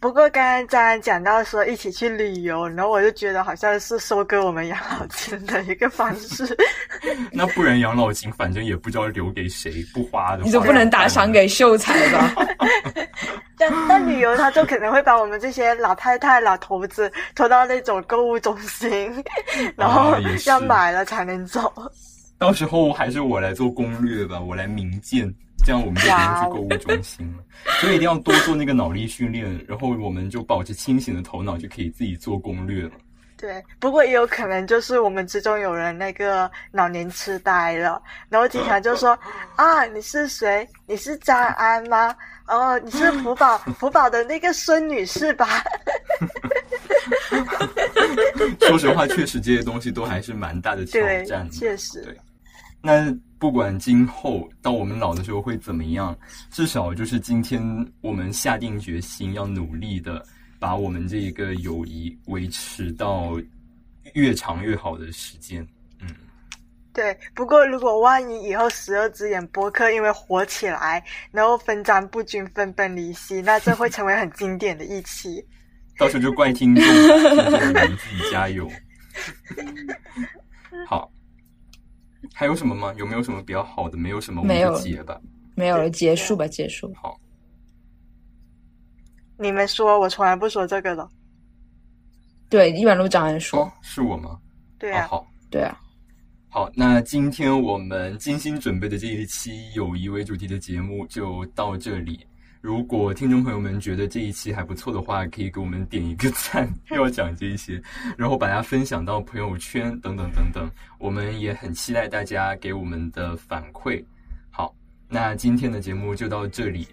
[0.00, 6.56] 不过刚刚张安讲到说一起去旅游，然后我就觉得好像是收割我们养老金的一个方式。
[7.30, 12.34] 那不然养老金反正也不知道留给谁，不花的话，你就不能打赏给秀才吧？
[13.58, 19.22] 但但旅游他就可能会把我们这些老太太、老头子拖到那种购物中心，
[19.76, 21.70] 然后要买了才能走。
[22.40, 25.30] 到时候还是我来做攻略吧，我来明鉴，
[25.62, 27.44] 这样我们就不用去购物中心了。
[27.82, 32.92] 所以一定要多做那个脑力训练，然后我们就保持清醒的头脑，就可以自己做攻略了。
[33.36, 39.10] 对，不过也有可能就是我们之中有人那个老年痴呆了，然后经常就说
[39.56, 40.66] 啊，你是谁？
[40.86, 42.16] 你是张安吗？
[42.46, 45.62] 哦，你是福宝 福宝的那个孙女士吧？
[48.60, 51.54] 说实话，确实这些东西都还是蛮大的挑对战，的。
[51.54, 52.16] 确实对。
[52.82, 56.16] 那不管今后到我们老的时候会怎么样，
[56.50, 57.62] 至少就是今天
[58.00, 60.24] 我们下定决心要努力的
[60.58, 63.40] 把我们这一个友谊维持到
[64.14, 65.66] 越长越好的时间。
[66.00, 66.08] 嗯，
[66.92, 75.44] 对，不过如果万一以后十二只眼播客因为火起来，然后分赃不均、分崩离析，那这会成为很经典的一期。
[75.98, 78.70] 到时候就怪听众，听众们自己加油。
[80.86, 81.10] 好，
[82.32, 82.92] 还有什么吗？
[82.96, 83.96] 有没有什么比较好的？
[83.96, 85.20] 没有什么，我们没有结吧。
[85.54, 86.92] 没有了，结束吧，结束。
[86.94, 87.18] 好，
[89.38, 91.08] 你们说，我从来不说这个的。
[92.48, 93.60] 对，一般都张安说。
[93.60, 94.38] 哦，是我吗？
[94.78, 95.26] 对啊，哦、好。
[95.50, 95.80] 对啊，
[96.48, 102.26] 好，那今天我们精心准备的这一期友谊为主题的节目就到这里。
[102.60, 107.82] 如果听众朋友们觉得这一期还不错的话，可以给我们点一个赞，又 要讲这些，
[108.18, 110.70] 然后把它分享到朋友圈等等等等。
[110.98, 114.04] 我们也很期待大家给我们的反馈。
[114.50, 114.74] 好，
[115.08, 116.86] 那今天的节目就到这里，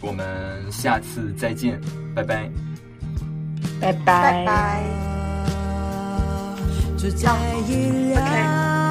[0.00, 1.80] 我们下次再见，
[2.14, 2.48] 拜拜。
[3.80, 4.84] 拜拜拜。
[6.96, 7.36] 就在
[7.68, 8.83] 一辆